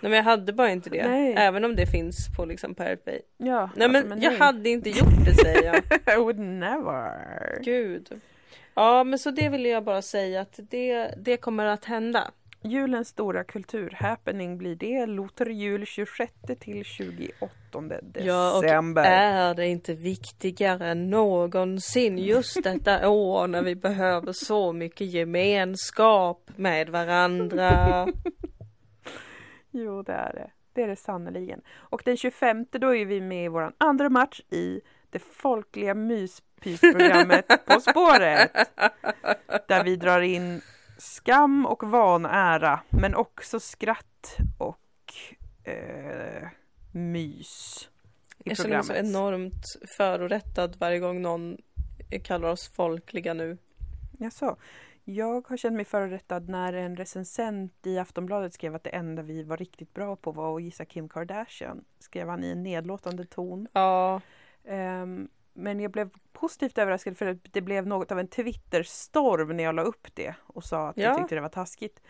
[0.00, 1.08] Nej men jag hade bara inte det.
[1.08, 1.34] Nej.
[1.38, 3.20] Även om det finns på liksom Pirate Bay.
[3.36, 5.76] Ja, Nej alltså, men, jag hade inte gjort det säger jag.
[6.16, 7.62] I would never.
[7.64, 8.20] Gud.
[8.74, 12.30] Ja men så det ville jag bara säga att det, det kommer att hända.
[12.64, 15.06] Julens stora kulturhappening blir det.
[15.06, 17.32] Lotterjul 26 till 28
[18.14, 19.04] Ja, och december.
[19.04, 26.50] är det inte viktigare än någonsin just detta år när vi behöver så mycket gemenskap
[26.56, 28.06] med varandra?
[29.74, 30.50] Jo, det är det.
[30.72, 31.60] Det är det sannerligen.
[31.76, 37.46] Och den 25 då är vi med i vår andra match i det folkliga myspysprogrammet
[37.66, 38.50] På spåret.
[39.68, 40.60] Där vi drar in
[41.02, 45.14] skam och vanära, men också skratt och
[45.64, 46.48] eh,
[46.92, 47.88] mys.
[48.38, 49.64] I Jag känner mig så enormt
[49.96, 51.56] förorättad varje gång någon
[52.24, 53.58] kallar oss folkliga nu.
[54.18, 54.56] Jaså?
[55.04, 59.42] Jag har känt mig förorättad när en recensent i Aftonbladet skrev att det enda vi
[59.42, 61.84] var riktigt bra på var att gissa Kim Kardashian.
[61.98, 63.68] Skrev han i en nedlåtande ton.
[63.72, 64.20] Ja.
[64.64, 69.64] Ehm, men jag blev positivt överraskad för att det blev något av en Twitterstorm när
[69.64, 71.18] jag la upp det och sa att jag Ja.
[71.18, 72.00] tyckte det var taskigt.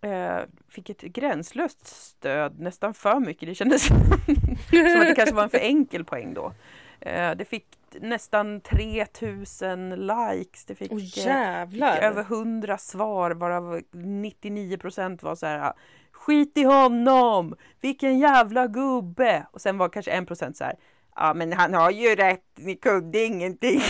[0.00, 3.48] Eh, fick ett gränslöst stöd, nästan för mycket.
[3.48, 6.52] Det kändes som att det kanske var en för enkel poäng då.
[7.00, 7.66] Eh, det fick
[8.00, 10.64] nästan 3000 likes.
[10.64, 15.72] Det fick, eh, fick över 100 svar varav 99% var så här
[16.12, 17.54] Skit i honom!
[17.80, 19.46] Vilken jävla gubbe!
[19.50, 20.74] Och sen var kanske 1% så här
[21.16, 23.80] Ja men han har ju rätt, ni kunde ingenting.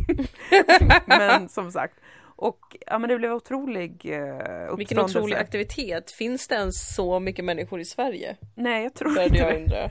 [1.06, 2.00] men som sagt.
[2.22, 6.10] Och ja men det blev otrolig uh, Vilken otrolig aktivitet.
[6.10, 8.36] Finns det ens så mycket människor i Sverige?
[8.54, 9.58] Nej jag tror Började inte jag det.
[9.60, 9.90] undra.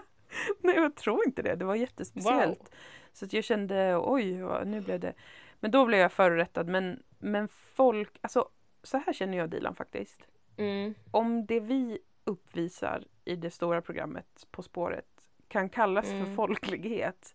[0.60, 1.54] Nej jag tror inte det.
[1.54, 2.58] Det var jättespeciellt.
[2.58, 2.68] Wow.
[3.12, 4.32] Så att jag kände oj,
[4.64, 5.12] nu blev det.
[5.60, 6.68] Men då blev jag förorättad.
[6.68, 8.48] Men, men folk, alltså
[8.82, 10.20] så här känner jag Dilan faktiskt.
[10.56, 10.94] Mm.
[11.10, 15.13] om det vi uppvisar i det stora programmet På spåret
[15.54, 16.36] kan kallas för Mm.
[16.36, 17.34] folklighet,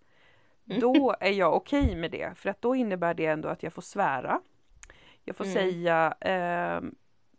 [0.69, 0.79] Mm.
[0.81, 2.31] då är jag okej med det.
[2.37, 4.41] För att då innebär det ändå att jag får svära.
[5.25, 5.53] Jag får Mm.
[5.55, 6.13] säga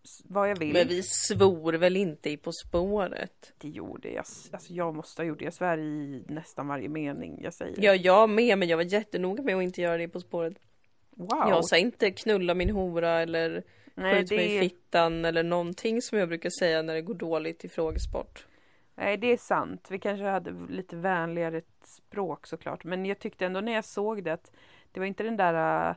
[0.04, 0.72] s- vad jag vill.
[0.72, 3.52] Men vi svor väl inte i På spåret?
[3.58, 4.24] Det gjorde jag.
[4.52, 5.44] Alltså jag måste ha gjort det.
[5.44, 7.74] Jag svär i nästan varje mening jag säger.
[7.84, 10.54] Ja, jag med, men jag var jättenoga med att inte göra det På spåret.
[11.10, 11.44] wow!
[11.48, 13.62] Jag sa inte knulla min hora eller
[13.94, 17.14] Nej, skjut mig i det, fittan eller någonting som jag brukar säga när det går
[17.14, 18.46] dåligt i frågesport.
[19.00, 19.86] Nej, det är sant.
[19.90, 22.84] Vi kanske hade lite vänligare språk såklart.
[22.84, 24.52] Men jag tyckte ändå när jag såg det att
[24.92, 25.94] det var inte den där äh,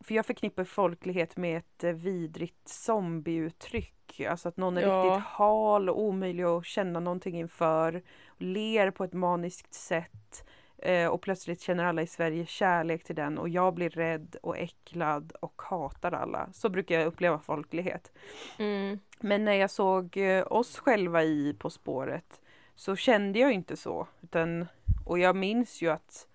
[0.00, 4.20] För jag förknippar folklighet med ett eh, vidrigt zombieuttryck.
[4.28, 5.02] Alltså att någon är Ja.
[5.04, 8.02] riktigt hal och omöjlig att känna någonting inför.
[8.38, 10.44] Ler på ett maniskt sätt.
[10.78, 14.58] eh, Och plötsligt känner alla i Sverige kärlek till den och jag blir rädd och
[14.58, 16.48] äcklad och hatar alla.
[16.52, 18.12] Så brukar jag uppleva folklighet.
[18.58, 18.98] Mm.
[19.20, 22.40] Men när jag såg eh, oss själva i På spåret
[22.74, 24.08] så kände jag inte så.
[24.22, 24.66] Utan,
[25.06, 26.26] och jag minns ju att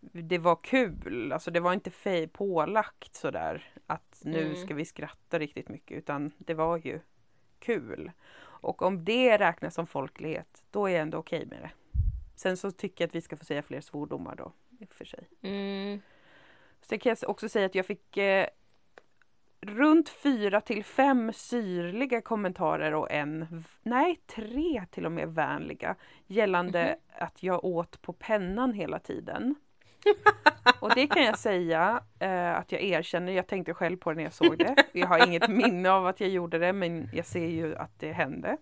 [0.00, 1.32] det var kul.
[1.32, 4.56] Alltså det var inte fej pålagt sådär att nu Mm.
[4.56, 7.00] ska vi skratta riktigt mycket utan det var ju
[7.58, 8.12] kul.
[8.36, 11.70] Och om det räknas som folklighet då är jag ändå okej med det.
[12.36, 14.52] Sen så tycker jag att vi ska få säga fler svordomar då.
[14.80, 15.28] I och för sig.
[15.42, 16.00] Mm.
[16.82, 18.46] Sen kan jag också säga att jag fick eh,
[19.64, 25.94] runt fyra till fem syrliga kommentarer och en, nej tre till och med vänliga
[26.26, 27.24] gällande Mhm.
[27.26, 29.54] att jag åt på pennan hela tiden.
[30.80, 34.22] Och det kan jag säga eh, att jag erkänner, jag tänkte själv på det när
[34.22, 34.84] jag såg det.
[34.92, 38.12] Jag har inget minne av att jag gjorde det men jag ser ju att det
[38.12, 38.56] hände.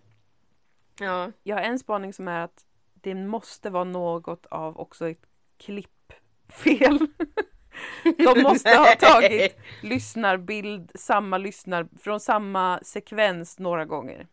[1.01, 1.31] Ja.
[1.43, 5.27] Jag har en spaning som är att det måste vara något av också ett
[5.59, 6.99] klippfel.
[8.35, 14.27] De måste ha tagit lyssnarbild, samma lyssnar, från samma sekvens några gånger.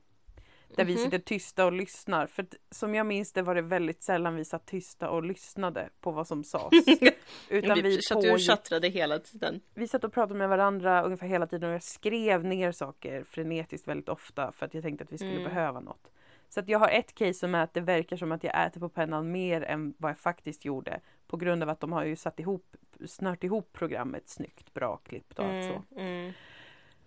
[0.75, 1.03] Där vi Mhm.
[1.03, 2.27] sitter tysta och lyssnar.
[2.27, 6.11] För som jag minns det var det väldigt sällan vi satt tysta och lyssnade på
[6.11, 6.85] vad som sades.
[7.49, 9.61] Utan vi, vi chatt, du pågick, tjattrade hela tiden.
[9.73, 13.87] vi satt och pratade med varandra ungefär hela tiden och jag skrev ner saker frenetiskt
[13.87, 15.43] väldigt ofta för att jag tänkte att vi skulle Mm.
[15.43, 16.11] behöva något.
[16.49, 18.79] Så att jag har ett case som är att det verkar som att jag äter
[18.79, 20.99] på pennan mer än vad jag faktiskt gjorde.
[21.27, 22.75] På grund av att de har ju satt ihop,
[23.07, 25.83] snört ihop programmet snyggt, bra klippt och allt så.
[25.95, 26.07] Mm.
[26.07, 26.33] Mm.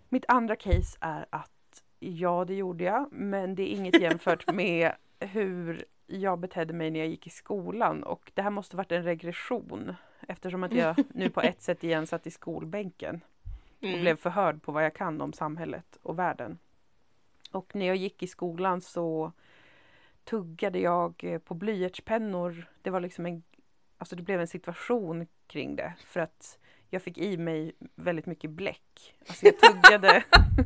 [0.09, 4.91] Mitt andra case är att ja, det gjorde jag, men det är inget jämfört med
[5.19, 9.03] hur jag betedde mig när jag gick i skolan och det här måste varit en
[9.03, 9.95] regression
[10.27, 13.21] eftersom att jag nu på ett sätt igen satt i skolbänken
[13.77, 14.01] och Mm.
[14.01, 16.57] blev förhörd på vad jag kan om samhället och världen.
[17.51, 19.31] Och när jag gick i skolan så
[20.23, 22.65] tuggade jag på blyertspennor.
[22.81, 23.43] Det var liksom en,
[24.03, 26.57] alltså det blev en situation kring det för att
[26.89, 29.15] jag fick i mig väldigt mycket bläck.
[29.27, 30.23] Alltså jag tuggade,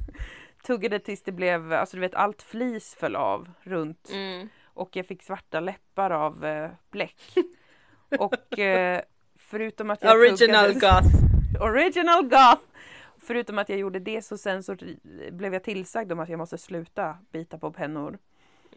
[0.63, 4.49] tuggade tills det blev, alltså du vet allt flis föll av runt Mm.
[4.65, 7.35] och jag fick svarta läppar av eh, bläck.
[8.19, 9.01] Och eh,
[9.35, 11.61] förutom att jag Original tuggade, goth.
[11.63, 12.63] Original goth!
[13.17, 14.75] Förutom att jag gjorde det så sen så
[15.31, 18.17] blev jag tillsagd om att jag måste sluta bita på pennor.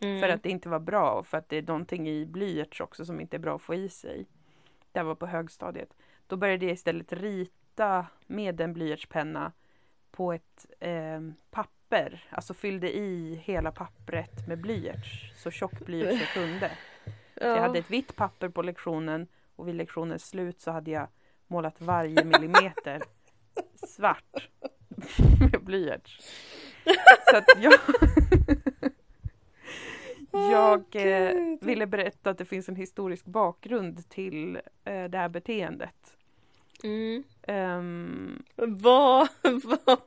[0.00, 0.20] Mm.
[0.20, 3.04] För att det inte var bra och för att det är någonting i blyerts också
[3.04, 4.26] som inte är bra att få i sig.
[4.94, 5.96] Här var på högstadiet.
[6.26, 9.52] Då började jag istället rita med en blyertspenna
[10.10, 11.20] på ett eh,
[11.50, 12.24] papper.
[12.30, 15.32] Alltså fyllde i hela pappret med blyerts.
[15.36, 16.70] Så tjock blyerts jag kunde.
[17.34, 17.60] Så jag Ja.
[17.60, 19.26] hade ett vitt papper på lektionen
[19.56, 21.08] och vid lektionens slut så hade jag
[21.46, 23.02] målat varje millimeter
[23.74, 24.48] svart
[25.52, 26.18] med blyerts.
[27.30, 27.72] Så att jag,
[30.32, 36.16] jag eh, ville berätta att det finns en historisk bakgrund till eh, det här beteendet.
[36.84, 37.24] Mm.
[37.42, 39.28] Ehm, Vad?
[39.64, 40.00] Vad?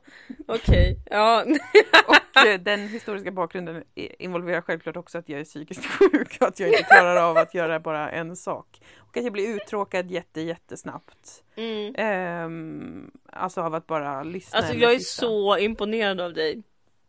[0.46, 1.44] Okej, ja.
[2.06, 6.60] och eh, den historiska bakgrunden involverar självklart också att jag är psykiskt sjuk och att
[6.60, 8.80] jag inte klarar av att göra bara en sak.
[8.98, 11.44] Och att jag blir uttråkad jätte, jättesnabbt.
[11.56, 11.94] Mm.
[11.98, 14.58] Ehm, alltså av att bara lyssna.
[14.58, 16.62] Alltså jag är så imponerad av dig,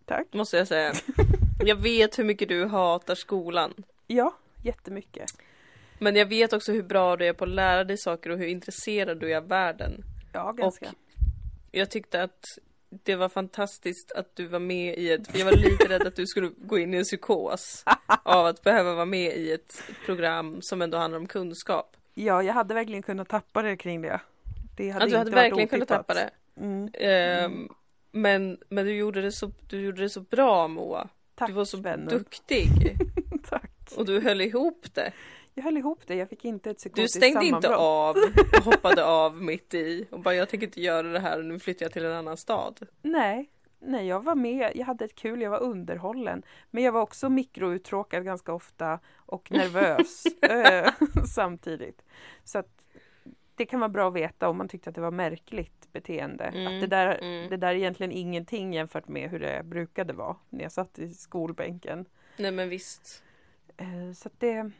[0.05, 0.27] Tack.
[0.33, 0.93] måste jag säga.
[1.59, 3.73] Jag vet hur mycket du hatar skolan.
[4.07, 4.33] Ja,
[4.63, 5.25] jättemycket.
[5.99, 8.47] Men jag vet också hur bra du är på att lära dig saker och hur
[8.47, 10.03] intresserad du är av världen.
[10.33, 10.93] Ja, ganska.
[11.71, 12.45] Jag tyckte att
[12.89, 16.15] det var fantastiskt att du var med i ett, för jag var lite rädd att
[16.15, 17.83] du skulle gå in i en psykos
[18.23, 21.97] av att behöva vara med i ett program som ändå handlar om kunskap.
[22.13, 24.21] Ja, jag hade verkligen kunnat tappa det kring det.
[24.77, 26.29] Det hade Att du hade verkligen kunnat tappa det.
[26.57, 26.89] Mm.
[26.93, 27.69] Ehm,
[28.11, 31.09] men, men du gjorde det så, du gjorde det så bra Moa.
[31.35, 32.07] Tack Du var så vännen.
[32.07, 32.67] duktig.
[33.49, 33.71] Tack.
[33.97, 35.11] Och du höll ihop det.
[35.53, 37.79] Jag höll ihop det, jag fick inte ett Du psykotiskt stängde inte sammanbrott.
[37.79, 38.17] av
[38.57, 41.59] och hoppade av mitt i och bara jag tänker inte göra det här och nu
[41.59, 42.79] flyttar jag till en annan stad.
[43.01, 46.43] Nej, nej, jag var med, jag hade ett kul, jag var underhållen.
[46.71, 50.91] Men jag var också mikrouttråkad ganska ofta och nervös eh,
[51.35, 52.01] samtidigt.
[52.43, 52.69] Så att
[53.55, 56.43] det kan vara bra att veta om man tyckte att det var märkligt beteende.
[56.43, 57.49] Mm, Att det där, mm.
[57.49, 61.13] det där är egentligen ingenting jämfört med hur det brukade vara när jag satt i
[61.13, 62.05] skolbänken.
[62.37, 63.23] Nej men visst.
[63.77, 64.71] Eh, så det,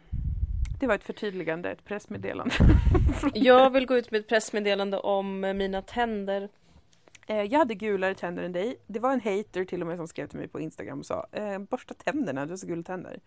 [0.79, 2.55] det var ett förtydligande, ett pressmeddelande.
[3.33, 6.49] Jag vill gå ut med ett pressmeddelande om mina tänder.
[7.27, 8.75] Eh, Jag hade gulare tänder än dig.
[8.87, 11.27] Det var en hater till och med som skrev till mig på Instagram och sa
[11.31, 13.19] eh, borsta tänderna, du har så gula tänder.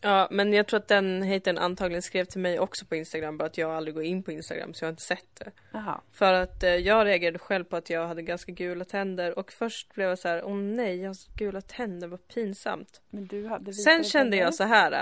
[0.00, 3.44] Ja men jag tror att den hatern antagligen skrev till mig också på Instagram bara
[3.44, 5.50] att jag aldrig går in på Instagram så jag har inte sett det.
[5.72, 6.00] Jaha.
[6.12, 9.94] För att eh, jag reagerade själv på att jag hade ganska gula tänder och först
[9.94, 13.00] blev jag så här, åh nej jag har så gula tänder, vad pinsamt.
[13.10, 14.38] Men du hade Sen kände tänder.
[14.38, 14.92] jag så här.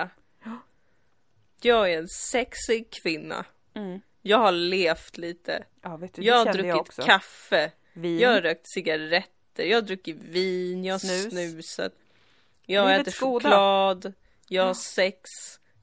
[0.45, 0.53] äh,
[1.62, 3.45] Jag är en sexig kvinna.
[3.74, 4.01] Mm.
[4.22, 5.64] Jag har levt lite.
[5.82, 7.72] Ja, du, Jag har druckit jag kaffe.
[7.92, 8.18] Vin.
[8.18, 9.64] Jag har rökt cigaretter.
[9.64, 10.84] Jag har druckit vin.
[10.84, 11.30] Jag har Snus.
[11.30, 11.92] snusat.
[12.66, 14.12] Jag har ätit choklad.
[14.55, 15.31] Jag har sex.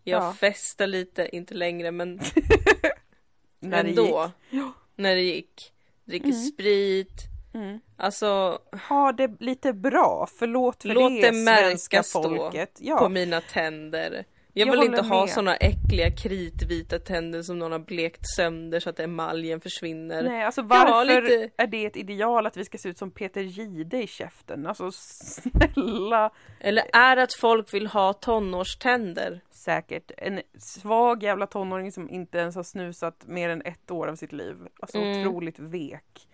[0.04, 0.34] Jag Ja.
[0.34, 2.16] festar lite, inte längre men
[3.60, 4.32] När det ändå.
[4.52, 4.64] gick.
[4.96, 5.72] När det gick.
[6.06, 6.40] Dricker Mm.
[6.42, 7.22] sprit.
[7.54, 7.80] Mm.
[7.98, 8.60] Alltså
[8.90, 12.74] Ha det lite bra, förlåt för Låt det, det märkas då folket.
[12.74, 14.26] på Ja, mina tänder.
[14.54, 18.90] Jag, Jag vill inte ha såna äckliga kritvita tänder som någon har blekt sönder så
[18.90, 20.24] att emaljen försvinner.
[20.24, 23.42] nej, alltså varför lite- är det ett ideal att vi ska se ut som Peter
[23.42, 24.68] Gide i käften?
[24.68, 29.42] Alltså snälla, Eller är det att folk vill ha tonårständer?
[29.66, 34.16] säkert en svag jävla tonåring som inte ens har snusat mer än ett år av
[34.16, 34.56] sitt liv.
[34.80, 35.20] Alltså Mm.
[35.22, 36.28] otroligt vek.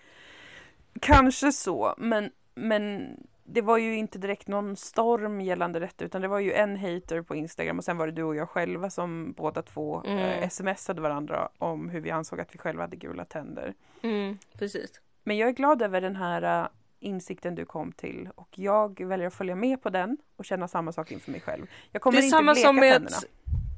[1.02, 3.08] Kanske så, men, men
[3.50, 7.22] det var ju inte direkt någon storm gällande detta utan det var ju en hater
[7.22, 10.18] på Instagram och sen var det du och jag själva som båda två Mm.
[10.44, 13.74] eh, smsade varandra om hur vi ansåg att vi själva hade gula tänder.
[14.04, 14.92] Mm, precis.
[15.24, 16.68] Men jag är glad över den här eh,
[17.00, 20.92] insikten du kom till och jag väljer att följa med på den och känna samma
[20.92, 21.66] sak inför mig själv.
[21.92, 23.18] Jag kommer Det är inte samma bleka som med tänderna.
[23.18, 23.26] att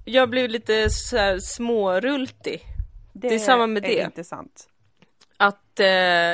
[0.05, 2.61] jag blev lite så här smårultig.
[3.13, 3.99] det är samma med det.
[4.01, 4.69] är inte sant.
[5.37, 5.87] Att eh,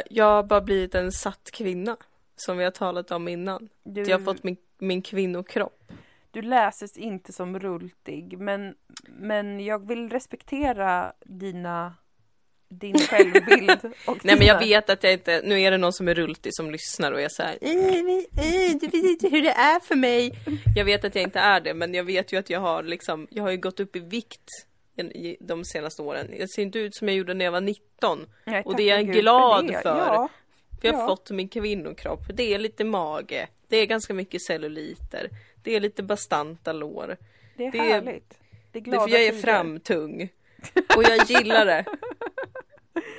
[0.10, 1.98] jag bara blivit en satt kvinna.
[2.36, 3.70] Som vi har talat om innan.
[3.84, 5.92] Du, jag har fått min, min kvinnokropp.
[6.32, 8.76] du läses inte som rultig men,
[9.08, 11.96] men jag vill respektera dina
[12.70, 13.80] din självbild.
[14.08, 16.16] Och Nej men dina- jag vet att jag inte, nu är det någon som är
[16.16, 17.58] rultig som lyssnar och jag säger
[18.80, 20.32] du vet inte hur det är för mig.
[20.76, 23.28] Jag vet att jag inte är det men jag vet ju att jag har liksom,
[23.32, 24.50] jag har ju gått upp i vikt
[25.40, 26.28] de senaste åren.
[26.40, 28.26] Jag ser inte ut som jag gjorde när jag var 19.
[28.46, 29.82] Nej, och det är jag glad det.
[29.82, 29.98] för.
[29.98, 30.30] Ja,
[30.82, 31.08] För jag har Ja.
[31.08, 32.20] fått min kvinnokropp.
[32.34, 33.48] Det är lite mage.
[33.68, 35.30] Det är ganska mycket celluliter.
[35.64, 37.18] Det är lite bastanta lår.
[37.58, 38.30] det är Det är- härligt.
[38.30, 39.42] Det är Det är glada för jag är tider.
[39.42, 40.30] framtung.
[40.98, 41.86] Och jag gillar det.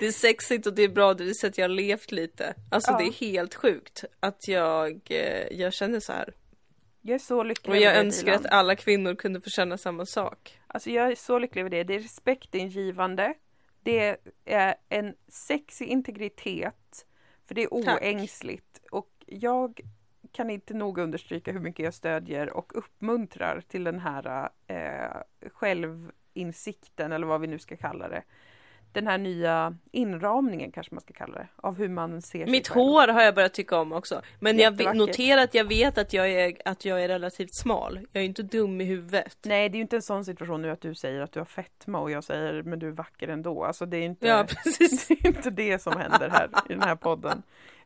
[0.01, 2.55] Det är sexigt och det är bra, det så att jag har levt lite.
[2.71, 2.99] Alltså Ja.
[2.99, 6.35] det är helt sjukt att jag, eh, jag känner så här.
[7.03, 8.41] Jag är så lycklig Och över jag det, önskar Dilan.
[8.47, 10.59] att alla kvinnor kunde få känna samma sak.
[10.67, 11.85] Alltså jag är så lycklig över det.
[11.85, 13.35] Det är respektingivande.
[13.83, 17.06] Det är en sexig integritet.
[17.47, 18.03] För det är Tack.
[18.03, 18.81] oängsligt.
[18.91, 19.81] Och jag
[20.33, 25.23] kan inte nog understryka hur mycket jag stödjer och uppmuntrar till den här eh,
[25.53, 28.23] självinsikten eller vad vi nu ska kalla det.
[28.97, 31.49] Den här nya inramningen kanske man ska kalla det.
[31.57, 32.85] Av hur man ser sig Mitt själv.
[32.85, 34.23] hår har jag börjat tycka om också.
[34.41, 38.01] Men jag noterar att jag vet att jag, är, att jag är relativt smal.
[38.13, 39.39] Jag är inte dum i huvudet.
[39.43, 41.45] Nej, det är ju inte en sån situation nu att du säger att du har
[41.45, 43.65] fetma och jag säger men du är vacker ändå.
[43.65, 45.09] Alltså det är inte, Ja precis.
[45.09, 47.43] det är inte det som händer här i den här podden.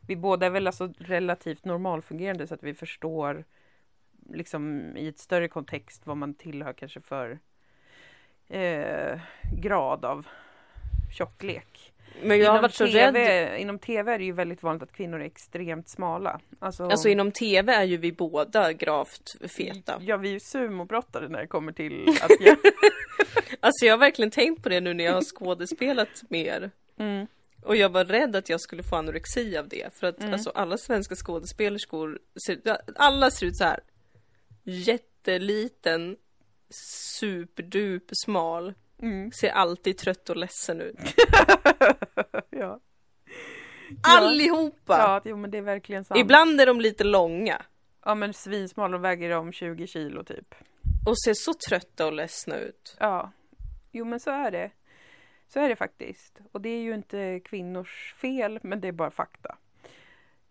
[0.06, 3.44] Vi båda är väl alltså relativt normalfungerande så att vi förstår
[4.32, 7.38] liksom i ett större kontext vad man tillhör kanske för
[8.48, 9.20] eh,
[9.52, 10.26] grad av
[11.18, 11.92] tjocklek.
[12.22, 13.11] Men jag har inom, varit så TV,
[13.50, 13.61] rädd.
[13.61, 16.40] inom TV är det ju väldigt vanligt att kvinnor är extremt smala.
[16.58, 19.98] Alltså, Alltså inom TV är ju vi båda gravt feta.
[20.00, 22.56] Ja, vi är ju sumobrottare när det kommer till att jag...
[23.61, 26.70] Alltså jag har verkligen tänkt på det nu när jag har skådespelat mer.
[26.98, 27.26] mm.
[27.62, 29.94] Och jag var rädd att jag skulle få anorexi av det.
[30.00, 30.32] För att Mm.
[30.32, 32.61] alltså alla svenska skådespelerskor, ser,
[32.96, 33.80] alla ser ut så här
[34.64, 36.16] jätteliten,
[36.70, 38.74] superdup smal.
[39.03, 39.32] Mm.
[39.32, 40.98] Ser alltid trött och ledsen ut.
[42.51, 42.80] ja.
[44.03, 44.98] Allihopa!
[44.98, 46.20] ja, jo, men det är verkligen sant.
[46.20, 47.62] Ibland är de lite långa.
[48.05, 50.55] Ja, men svinsmal och väger de 20 kilo typ.
[51.07, 52.96] Och ser så trötta och ledsna ut.
[53.01, 53.32] Ja,
[53.92, 54.70] jo men så är det.
[55.48, 56.40] Så är det faktiskt.
[56.53, 59.57] Och det är ju inte kvinnors fel, men det är bara fakta.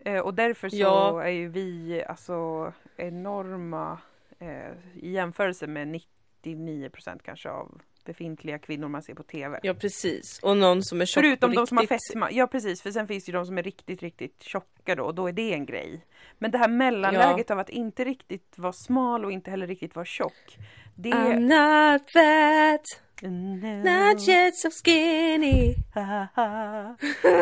[0.05, 1.23] Eh, och därför så Ja.
[1.23, 3.99] är ju vi alltså enorma
[4.39, 7.81] eh, i jämförelse med 99 procent kanske av
[8.13, 9.59] befintliga kvinnor man ser på TV.
[9.63, 10.39] Ja precis.
[10.41, 12.31] Och någon som är tjock Förutom de som har fetma.
[12.31, 15.15] Ja precis, för sen finns det ju de som är riktigt, riktigt tjocka då och
[15.15, 16.05] då är det en grej.
[16.37, 20.05] Men det här mellanläget av att inte riktigt vara smal och inte heller riktigt vara
[20.05, 20.57] tjock.
[20.95, 23.83] Det I'm not fat, No.
[23.83, 25.75] not yet so skinny.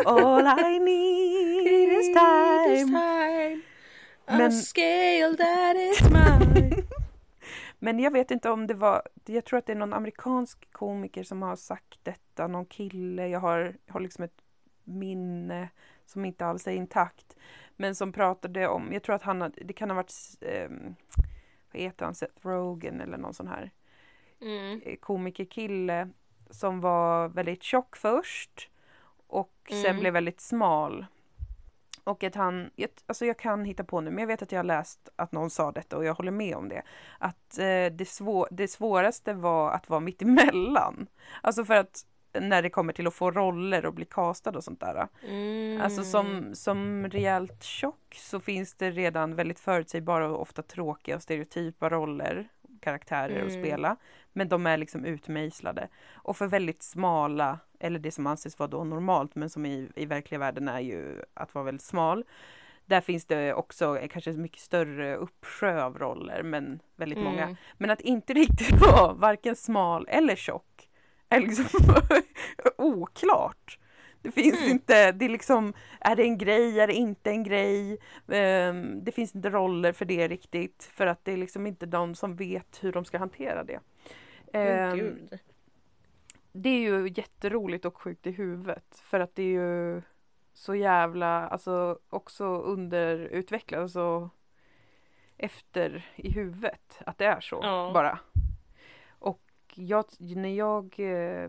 [0.06, 2.96] All I need is time.
[4.26, 6.82] A Men- scale that is mine.
[7.78, 11.22] Men jag vet inte om det var, jag tror att det är någon amerikansk komiker
[11.22, 14.42] som har sagt detta, någon kille, jag har, jag har liksom ett
[14.84, 15.68] minne
[16.06, 17.36] som inte alls är intakt.
[17.76, 20.12] Men som pratade om, jag tror att han, det kan ha varit,
[20.68, 20.94] um,
[21.72, 23.70] vad heter han, Seth Rogen eller någon sån här
[24.40, 24.80] Mm.
[24.84, 26.08] eh, komikerkille
[26.50, 28.70] som var väldigt tjock först
[29.26, 30.00] och sen Mm.
[30.00, 31.06] blev väldigt smal.
[32.08, 34.58] Och att han, jag, alltså jag kan hitta på nu, men jag vet att jag
[34.58, 36.82] har läst att någon sa detta och jag håller med om det.
[37.18, 41.06] Att eh, det, svå, det svåraste var att vara mitt emellan.
[41.42, 42.04] Alltså för att
[42.40, 45.08] när det kommer till att få roller och bli castad och sånt där.
[45.28, 45.80] Mm.
[45.80, 51.22] Alltså som, som rejält tjock så finns det redan väldigt förutsägbara och ofta tråkiga och
[51.22, 52.48] stereotypa roller,
[52.80, 53.62] karaktärer att Mm.
[53.64, 53.96] spela.
[54.32, 55.88] Men de är liksom utmejslade.
[56.14, 60.06] Och för väldigt smala, eller det som anses vara då normalt, men som i, i
[60.06, 62.24] verkliga världen är ju att vara väldigt smal.
[62.86, 67.42] Där finns det också eh, kanske mycket större uppsjö av roller, men väldigt många.
[67.42, 67.56] Mm.
[67.78, 70.88] Men att inte riktigt vara varken smal eller tjock
[71.28, 71.64] är liksom
[72.78, 73.78] oklart.
[74.22, 74.70] Det finns Mm.
[74.70, 77.98] inte, det är liksom, är det en grej, är det inte en grej?
[78.28, 82.14] Ehm, det finns inte roller för det riktigt, för att det är liksom inte de
[82.14, 83.80] som vet hur de ska hantera det.
[84.52, 85.38] Ehm, gud.
[86.52, 90.02] det är ju jätteroligt och sjukt i huvudet, för att det är ju
[90.52, 94.30] så jävla, alltså också underutvecklat, alltså
[95.36, 97.90] efter i huvudet, att det är så Ja.
[97.94, 98.18] bara.
[99.08, 99.42] Och
[99.74, 101.48] jag, när jag, eh,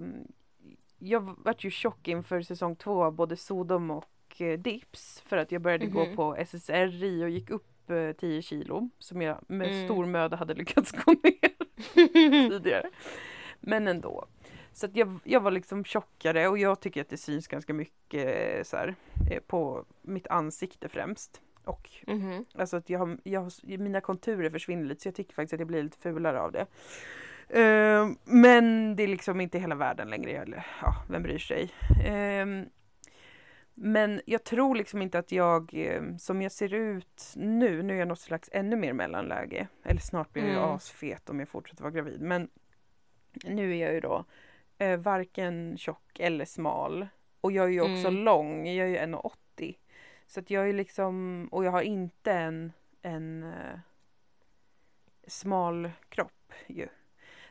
[1.00, 5.52] jag vart ju tjock inför säsong två av både Sodom och eh, Dips för att
[5.52, 6.16] jag började gå Mhm.
[6.16, 9.86] på SSRI och gick upp eh, 10 kilo som jag med Mm.
[9.86, 12.90] stor möda hade lyckats gå ner tidigare.
[13.60, 14.26] Men ändå.
[14.74, 18.58] Så att jag, jag var liksom tjockare och jag tycker att det syns ganska mycket
[18.58, 18.96] eh, så här,
[19.32, 21.42] eh, på mitt ansikte främst.
[21.64, 22.46] Och Mhm.
[22.56, 25.84] Alltså att jag jag mina konturer försvinner lite så jag tycker faktiskt att jag blir
[25.84, 26.66] lite fulare av det.
[27.50, 30.32] Eh, men det är liksom inte hela världen längre.
[30.32, 31.70] Eller, ja, vem bryr sig?
[32.06, 32.46] Eh,
[33.74, 38.00] men jag tror liksom inte att jag, eh, som jag ser ut nu, nu är
[38.00, 39.68] jag något slags ännu mer mellanläge.
[39.84, 40.70] Eller snart blir jag Mm.
[40.76, 42.22] asfet om jag fortsätter vara gravid.
[42.22, 42.50] Men
[43.44, 44.26] nu är jag ju då
[44.78, 47.08] eh, varken tjock eller smal.
[47.42, 48.24] Och jag är ju också Mm.
[48.24, 49.78] lång, jag är ju 1,80.
[50.28, 52.72] Så att jag är liksom, och jag har inte en,
[53.02, 53.54] en
[55.28, 56.88] smal kropp ju.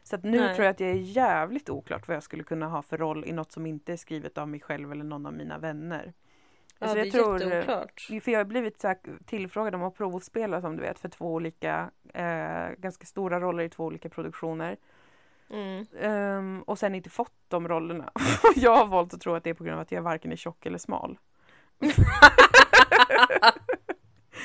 [0.09, 0.55] Så att nu Nej.
[0.55, 3.33] tror jag att det är jävligt oklart vad jag skulle kunna ha för roll i
[3.33, 6.13] något som inte är skrivet av mig själv eller någon av mina vänner.
[6.79, 8.01] Ja, Alltså, det är jag tror- jätteoklart.
[8.23, 11.35] För jag har blivit så här tillfrågad om att provspela som du vet för två
[11.35, 14.77] olika, eh, ganska stora roller i två olika produktioner.
[15.51, 15.87] Mm.
[16.01, 18.11] Ehm, och sen inte fått de rollerna.
[18.57, 20.37] Jag har valt att tro att det är på grund av att jag varken är
[20.37, 21.19] tjock eller smal.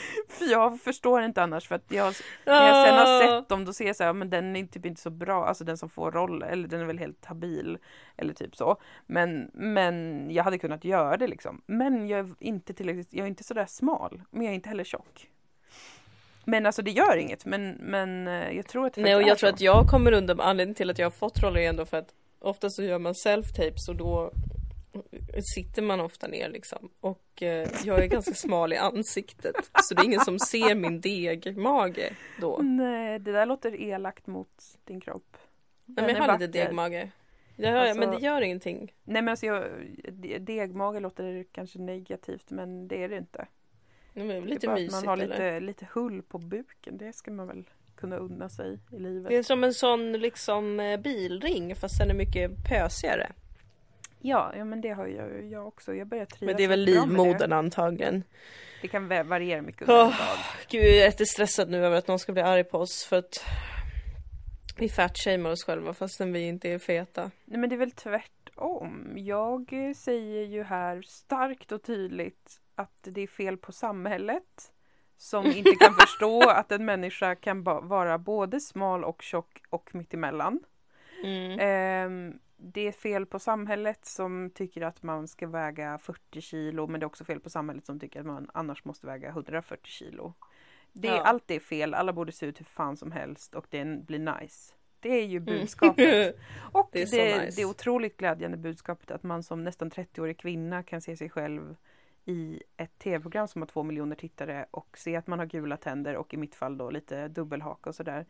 [0.27, 2.13] för jag förstår inte annars för att jag,
[2.45, 4.85] när jag sen har sett dem då ser jag så här, men den är typ
[4.85, 7.77] inte så bra, alltså den som får roll, eller den är väl helt habil.
[8.17, 8.77] Eller typ så.
[9.05, 11.61] Men, men jag hade kunnat göra det liksom.
[11.65, 14.83] Men jag är inte tillräckligt, jag är inte sådär smal, men jag är inte heller
[14.83, 15.29] tjock.
[16.45, 19.37] Men alltså det gör inget, men, men eh, jag tror att det Nej och jag
[19.37, 19.55] tror så.
[19.55, 22.09] att jag kommer undan anledningen till att jag har fått roller är ändå för att
[22.39, 24.31] ofta så gör man self-tapes och då
[25.55, 26.89] sitter man ofta ner liksom.
[26.99, 29.55] Och eh, jag är ganska smal i ansiktet.
[29.83, 32.57] Så det är ingen som ser min degmage då.
[32.61, 35.37] Nej, det där låter elakt mot din kropp.
[35.85, 37.09] Nej, men Den jag har lite degmage.
[37.55, 38.93] Det hör jag, men Alltså- det gör ingenting.
[39.03, 39.65] Nej men alltså jag,
[40.11, 43.47] de- degmage låter kanske negativt men det är det inte.
[44.13, 45.27] Det Det är lite att mysigt man har eller?
[45.27, 46.97] lite, lite hull på buken.
[46.97, 47.63] Det ska man väl
[47.95, 49.29] kunna unna sig i livet.
[49.29, 53.31] Det är som en sån liksom eh, bilring fast den är mycket pösigare.
[54.25, 55.93] Ja, ja men det har jag, jag också.
[55.93, 58.23] Jag börjar trivas Men det är väl livmodern antagligen.
[58.81, 60.17] det kan va- variera mycket under en dag.
[60.69, 63.45] Gud, jag är jättestressad nu över att någon ska bli arg på oss för att
[64.77, 67.31] vi fatshamear oss själva fastän vi inte är feta.
[67.45, 69.13] Nej men det är väl tvärtom.
[69.17, 74.71] Jag säger ju här starkt och tydligt att det är fel på samhället
[75.17, 80.59] som inte kan förstå att en människa kan vara både smal och tjock och mittemellan.
[81.23, 81.59] Mm.
[81.59, 86.99] Ehm, det är fel på samhället som tycker att man ska väga 40 kilo men
[86.99, 90.33] det är också fel på samhället som tycker att man annars måste väga 140 kilo.
[90.93, 91.21] Det, Ja.
[91.21, 94.73] Allt är fel, alla borde se ut hur fan som helst och det blir nice.
[94.99, 96.35] Det är ju budskapet.
[96.71, 97.61] Och Det är det, det, nice.
[97.61, 101.75] är otroligt glädjande budskapet att man som nästan 30-årig kvinna kan se sig själv
[102.25, 106.15] i ett tv-program som har två miljoner tittare och se att man har gula tänder
[106.15, 108.25] och i mitt fall då lite dubbelhaka och sådär.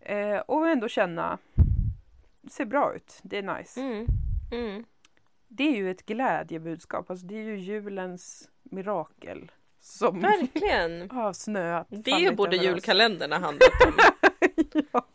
[0.00, 1.38] Eh, och ändå känna,
[2.50, 3.80] ser bra ut, det är nice.
[3.80, 4.06] Mm.
[4.52, 4.84] Mm.
[5.48, 11.10] Det är ju ett glädjebudskap, alltså det är ju julens mirakel som Verkligen!
[11.10, 11.86] har snöat.
[11.90, 13.94] Det borde julkalendern ha handlat om.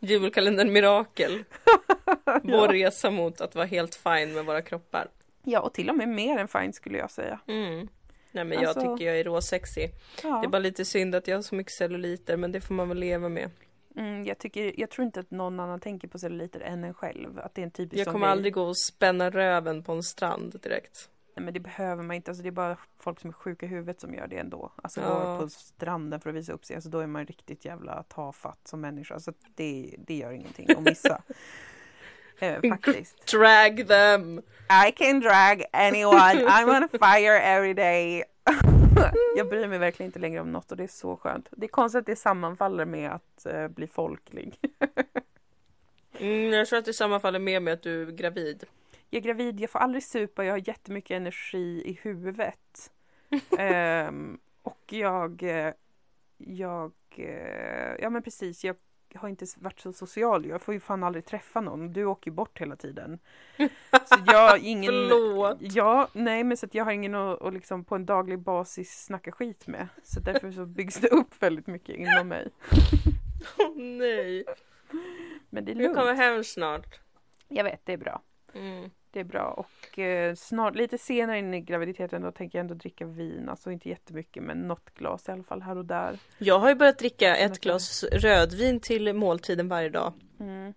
[0.00, 1.44] Julkalendern Mirakel.
[2.42, 5.08] Vår resa mot att vara helt fine med våra kroppar.
[5.44, 7.40] Ja, och till och med mer än fine skulle jag säga.
[7.48, 7.88] Mm.
[8.32, 9.90] Nej men Alltså- jag tycker jag är råsexig.
[10.22, 10.38] Ja.
[10.40, 12.88] Det är bara lite synd att jag har så mycket celluliter men det får man
[12.88, 13.50] väl leva med.
[13.96, 17.38] Mm, jag, tycker, jag tror inte att någon annan tänker på celluliter än en själv.
[17.38, 18.32] Att det är en typisk Jag kommer grej.
[18.32, 21.08] aldrig gå och spänna röven på en strand direkt.
[21.36, 22.30] Nej, men det behöver man inte.
[22.30, 24.72] Alltså, det är bara folk som är sjuka i huvudet som gör det ändå.
[24.82, 25.08] Alltså Ja.
[25.24, 26.76] går på stranden för att visa upp sig.
[26.76, 29.20] Alltså, då är man riktigt jävla tafatt som människa.
[29.20, 31.22] Så det, det gör ingenting att missa.
[32.38, 33.26] eh, faktiskt.
[33.26, 34.38] Drag them!
[34.88, 36.46] I can drag anyone.
[36.46, 38.24] I'm on fire every day.
[39.36, 41.48] jag bryr mig verkligen inte längre om något och det är så skönt.
[41.50, 44.58] Det är konstigt att det sammanfaller med att eh, bli folklig.
[46.18, 48.64] Mm, jag tror att det sammanfaller mer med att du är gravid.
[49.10, 52.92] Jag är gravid, jag får aldrig supa, jag har jättemycket energi i huvudet.
[53.58, 55.72] Ehm, och jag, eh,
[56.38, 58.76] jag, eh, ja men precis, jag
[59.14, 60.46] har inte varit så social.
[60.46, 61.92] Jag får ju fan aldrig träffa någon.
[61.92, 63.18] Du åker ju bort hela tiden.
[64.04, 64.92] Så jag ingen...
[64.92, 65.56] Förlåt!
[65.60, 69.04] Ja, nej men så att jag har ingen att, att liksom på en daglig basis
[69.04, 69.88] snacka skit med.
[70.02, 72.48] Så därför så byggs det upp väldigt mycket inom mig.
[73.58, 74.44] Åh nej!
[75.50, 75.96] Men det är Du lugnt.
[75.96, 77.00] kommer hem snart.
[77.48, 78.22] Jag vet, det är bra.
[78.54, 78.90] Mm.
[79.12, 82.74] Det är bra och eh, snart, lite senare in i graviditeten då tänker jag ändå
[82.74, 83.48] dricka vin.
[83.48, 86.18] Alltså inte jättemycket men något glas i alla fall här och där.
[86.38, 90.12] Jag har ju börjat dricka ett glas rödvin till måltiden varje dag.
[90.40, 90.74] Mm.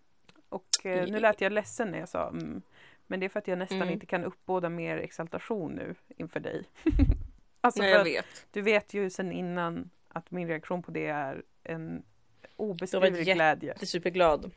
[0.49, 2.61] Och eh, nu lät jag ledsen när jag sa mm.
[3.07, 3.93] Men det är för att jag nästan Mm.
[3.93, 6.63] inte kan uppbåda mer exaltation nu inför dig.
[7.61, 8.47] alltså Nej, jag vet.
[8.51, 12.03] du vet ju sen innan att min reaktion på det är en
[12.55, 13.69] obeskrivlig var glädje.
[13.73, 14.51] Jag är superglad.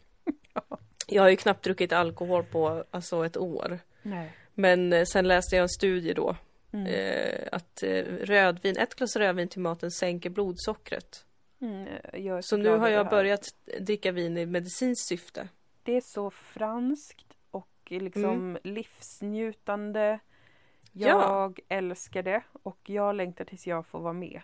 [1.08, 3.78] Jag har ju knappt druckit alkohol på alltså ett år.
[4.02, 4.32] Nej.
[4.54, 6.36] Men eh, sen läste jag en studie då.
[6.72, 6.86] Mm.
[6.86, 11.24] Eh, att eh, rödvin, ett glas rödvin till maten sänker blodsockret.
[11.60, 13.44] Mm, är Så nu har jag börjat
[13.80, 15.48] dricka vin i medicinskt syfte.
[15.82, 20.18] Det är så franskt och liksom livsnjutande.
[20.92, 21.08] Ja.
[21.08, 24.40] Jag älskar det och jag längtar tills jag får vara med.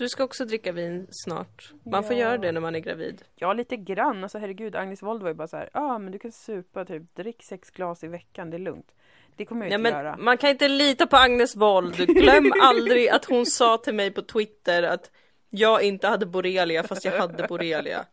[0.00, 1.72] Du ska också dricka vin snart.
[1.84, 2.18] Man får Ja.
[2.20, 3.22] göra det när man är gravid.
[3.36, 4.22] Ja, lite grann.
[4.22, 6.84] Alltså herregud, Agnes Wold var ju bara så här, ja ah, men du kan supa
[6.84, 8.92] typ, drick sex glas i veckan, det är lugnt.
[9.36, 10.16] Det kommer jag Nej, inte men göra.
[10.16, 11.96] man kan inte lita på Agnes Wold.
[11.96, 15.10] Glöm aldrig att hon sa till mig på Twitter att
[15.50, 18.04] jag inte hade borrelia fast jag hade borrelia.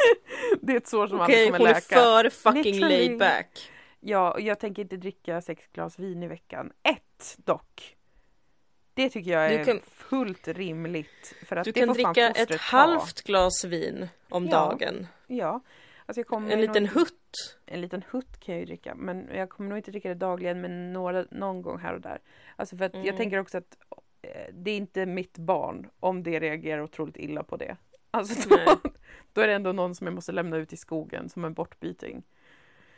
[0.60, 1.96] Det är ett sår som Okej, aldrig hon kommer är läka.
[1.96, 2.96] för fucking Literally.
[3.08, 3.70] laid back.
[4.00, 6.72] Ja, och jag tänker inte dricka sex glas vin i veckan.
[6.82, 7.96] Ett dock.
[8.94, 11.34] Det tycker jag är kan- fullt rimligt.
[11.46, 14.50] För att Du kan dricka ett halvt glas vin om Ja.
[14.50, 15.06] dagen.
[15.26, 15.60] Ja.
[16.06, 16.92] Alltså En liten nog...
[16.92, 17.58] hutt.
[17.66, 18.94] En liten hutt kan jag ju dricka.
[18.94, 20.60] Men jag kommer nog inte dricka det dagligen.
[20.60, 22.18] Men några, någon gång här och där.
[22.56, 23.06] Alltså för att Mm.
[23.06, 23.76] jag tänker också att
[24.22, 27.76] eh, det är inte mitt barn om det reagerar otroligt illa på det.
[28.10, 28.56] Alltså då,
[29.32, 32.22] då är det ändå någon som jag måste lämna ut i skogen som en bortbyting.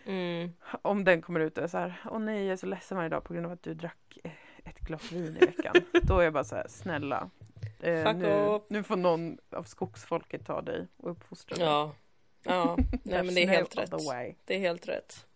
[0.07, 0.51] Mm.
[0.83, 3.09] Om den kommer ut och är så här, åh nej jag är så ledsen varje
[3.11, 4.31] dag på grund av att du drack eh,
[4.65, 5.75] ett glas vin i veckan.
[6.03, 7.31] Då är jag bara så här, snälla.
[7.81, 11.65] Eh, nu, nu får någon av skogsfolket ta dig och uppfostra dig.
[11.65, 11.93] Ja.
[12.47, 13.91] Ja, nej men det är helt rätt.
[14.45, 15.27] Det är helt rätt.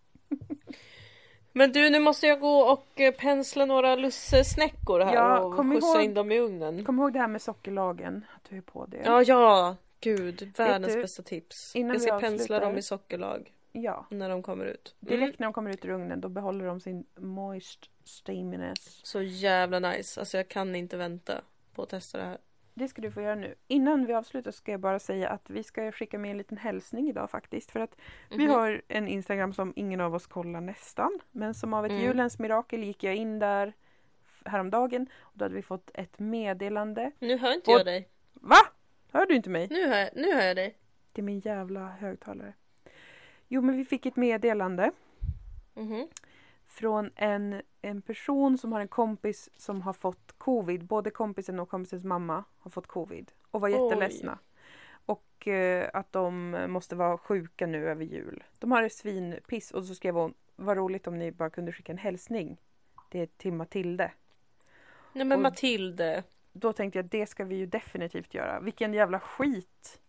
[1.52, 5.72] Men du, nu måste jag gå och eh, pensla några lussesnäckor här Ja, och kom
[5.72, 6.84] skjutsa ihåg- in dem i ugnen.
[6.84, 9.02] Kom ihåg det här med sockerlagen, att du är på det.
[9.04, 11.72] Ja, ja, gud, världens du, bästa tips.
[11.74, 13.52] Jag ska pensla dem i sockerlag.
[13.72, 14.96] Ja, när de kommer ut.
[15.00, 15.34] direkt Mm.
[15.38, 19.00] när de kommer ut ur ugnen då behåller de sin moist steaminess.
[19.06, 20.20] Så jävla nice.
[20.20, 21.40] Alltså jag kan inte vänta
[21.74, 22.38] på att testa det här.
[22.74, 23.54] Det ska du få göra nu.
[23.66, 27.08] Innan vi avslutar ska jag bara säga att vi ska skicka med en liten hälsning
[27.08, 27.70] idag faktiskt.
[27.70, 27.96] För att
[28.30, 28.50] vi Mhm.
[28.50, 31.18] har en Instagram som ingen av oss kollar nästan.
[31.30, 32.04] Men som av ett Mm.
[32.04, 33.72] julens mirakel gick jag in där
[34.44, 35.06] häromdagen.
[35.20, 37.12] Och då hade vi fått ett meddelande.
[37.18, 38.08] Nu hör inte Och- jag dig.
[38.32, 38.56] Va?
[39.12, 39.68] Hör du inte mig?
[39.70, 40.78] Nu hör, nu hör jag dig.
[41.12, 42.54] Det är min jävla högtalare.
[43.48, 44.90] Jo men vi fick ett meddelande
[45.74, 46.08] Mhm.
[46.66, 50.84] från en, en person som har en kompis som har fått covid.
[50.84, 53.74] Både kompisen och kompisens mamma har fått covid och var Oj.
[53.74, 54.38] jätteledsna.
[55.06, 58.44] Och eh, att de måste vara sjuka nu över jul.
[58.58, 61.92] De har det svinpiss och så skrev hon vad roligt om ni bara kunde skicka
[61.92, 62.56] en hälsning.
[63.10, 64.12] Det är till Matilde.
[65.12, 66.24] Nej men Och- Matilde.
[66.52, 68.60] Då tänkte jag det ska vi ju definitivt göra.
[68.60, 70.00] Vilken jävla skit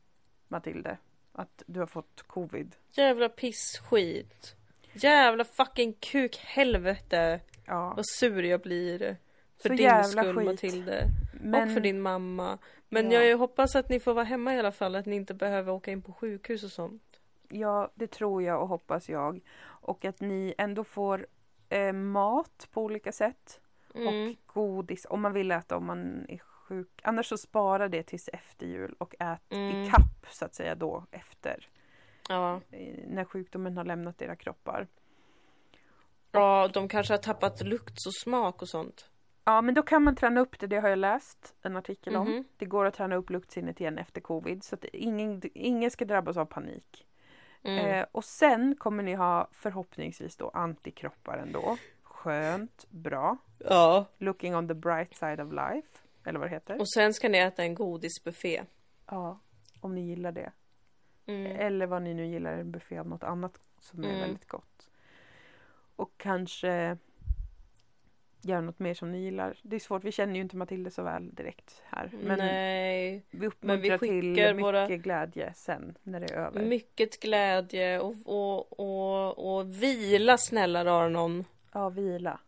[0.48, 0.98] Matilde.
[1.40, 2.76] Att du har fått covid.
[2.92, 4.56] Jävla pissskit.
[4.94, 7.40] Jävla fucking kuk helvete.
[7.66, 7.94] Ja.
[7.96, 9.18] Vad sur jag blir.
[9.62, 10.46] För Så din skull skit.
[10.46, 11.06] Matilde.
[11.42, 12.58] Men Och för din mamma.
[12.90, 13.22] Men Ja.
[13.22, 14.96] jag hoppas att ni får vara hemma i alla fall.
[14.96, 17.20] Att ni inte behöver åka in på sjukhus och sånt.
[17.50, 19.42] Ja, det tror jag och hoppas jag.
[19.62, 21.28] Och att ni ändå får
[21.70, 23.60] eh, mat på olika sätt.
[23.96, 24.08] Mm.
[24.08, 26.38] Och godis om man vill äta om man är
[26.70, 27.02] sjuk.
[27.04, 29.70] Annars så spara det tills efter jul och ät Mm.
[29.82, 31.68] i kapp så att säga då efter.
[32.30, 32.62] Ja.
[33.08, 34.88] När sjukdomen har lämnat era kroppar.
[36.32, 39.10] ja, de kanske har tappat lukt och smak och sånt.
[39.44, 40.68] Ja, men då kan man träna upp det.
[40.68, 42.28] Det har jag läst en artikel om.
[42.32, 42.44] Mhm.
[42.58, 44.64] Det går att träna upp luktsinnet igen efter covid.
[44.64, 47.06] Så att ingen, ingen ska drabbas av panik.
[47.64, 47.86] Mm.
[47.86, 51.78] Eh, och sen kommer ni ha förhoppningsvis då antikroppar ändå.
[52.04, 53.38] Skönt, bra.
[53.58, 54.06] Ja.
[54.18, 55.88] Looking on the bright side of life.
[56.26, 56.80] Eller vad det heter.
[56.80, 58.64] Och sen ska ni äta en godisbuffé.
[59.06, 59.40] Ja,
[59.82, 60.52] om ni gillar det.
[61.26, 61.46] Mm.
[61.60, 64.20] Eller vad ni nu gillar, en buffé av något annat som är Mm.
[64.20, 64.90] väldigt gott.
[65.96, 66.98] Och kanske
[68.42, 69.58] göra något mer som ni gillar.
[69.64, 72.12] Det är svårt, vi känner ju inte Matilda så väl direkt här.
[72.24, 73.24] Men Nej.
[73.32, 76.66] vi uppmuntrar till skickar mycket våra- glädje sen när det är över.
[76.66, 81.46] Mycket glädje och, och, och, och vila snälla Arnon.
[81.74, 82.40] Ja, vila.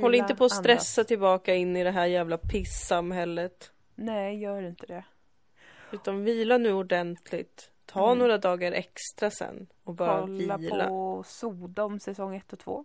[0.00, 1.06] Håll inte på att stressa andas.
[1.08, 3.72] tillbaka in i det här jävla pissamhället.
[3.94, 5.04] Nej, gör inte det.
[5.92, 7.70] Utan vila nu ordentligt.
[7.86, 8.18] Ta Mm.
[8.18, 10.86] några dagar extra sen och bara Kolla vila.
[10.88, 12.84] på Sodom säsong 1 och 2.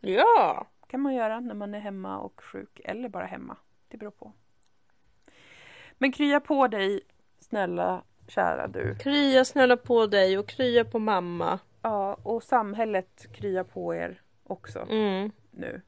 [0.00, 0.66] Ja!
[0.88, 3.56] kan man göra när man är hemma och sjuk eller bara hemma.
[3.88, 4.32] Det beror på.
[5.98, 7.00] Men krya på dig,
[7.38, 8.94] snälla kära du.
[8.98, 11.58] Krya snälla på dig och krya på mamma.
[11.82, 15.30] Ja, och samhället krya på er också Mm.
[15.50, 15.80] nu.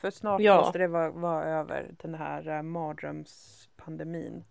[0.00, 0.56] För snart Ja.
[0.60, 4.44] måste det vara, vara över den här uh, mardrömspandemin.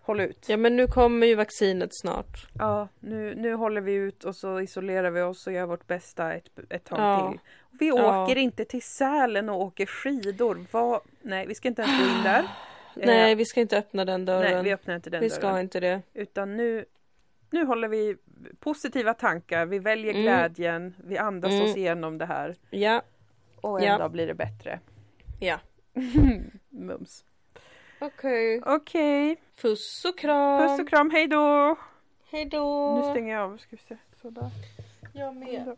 [0.00, 0.44] Håll ut.
[0.48, 2.46] Ja men nu kommer ju vaccinet snart.
[2.58, 6.32] Ja, nu, nu håller vi ut och så isolerar vi oss och gör vårt bästa
[6.34, 7.30] ett, ett tag Ja.
[7.30, 7.40] till.
[7.80, 8.24] Vi Ja.
[8.24, 10.66] åker inte till Sälen och åker skidor.
[10.70, 11.00] Vad?
[11.22, 12.44] Nej, vi ska inte ens gå in där.
[12.96, 14.52] Nej Eh, vi ska inte öppna den dörren.
[14.54, 15.40] nej, vi öppnar inte den vi dörren.
[15.40, 16.02] ska inte det.
[16.14, 16.84] Utan nu,
[17.50, 18.16] nu håller vi
[18.60, 20.22] positiva tankar, vi väljer Mm.
[20.22, 21.64] glädjen, vi andas Mm.
[21.64, 23.02] oss igenom det här Ja,
[23.64, 23.98] och en Ja.
[23.98, 24.80] dag blir det bättre.
[25.40, 25.58] ja.
[26.68, 27.24] Mums.
[28.00, 28.62] Okej.
[28.66, 30.68] Okej, Puss och kram.
[30.68, 31.76] puss och kram, hej då!
[32.30, 32.94] Hej då.
[32.96, 33.96] Nu stänger jag av, ska vi se.
[34.22, 34.50] Sådär.
[35.12, 35.76] Jag med.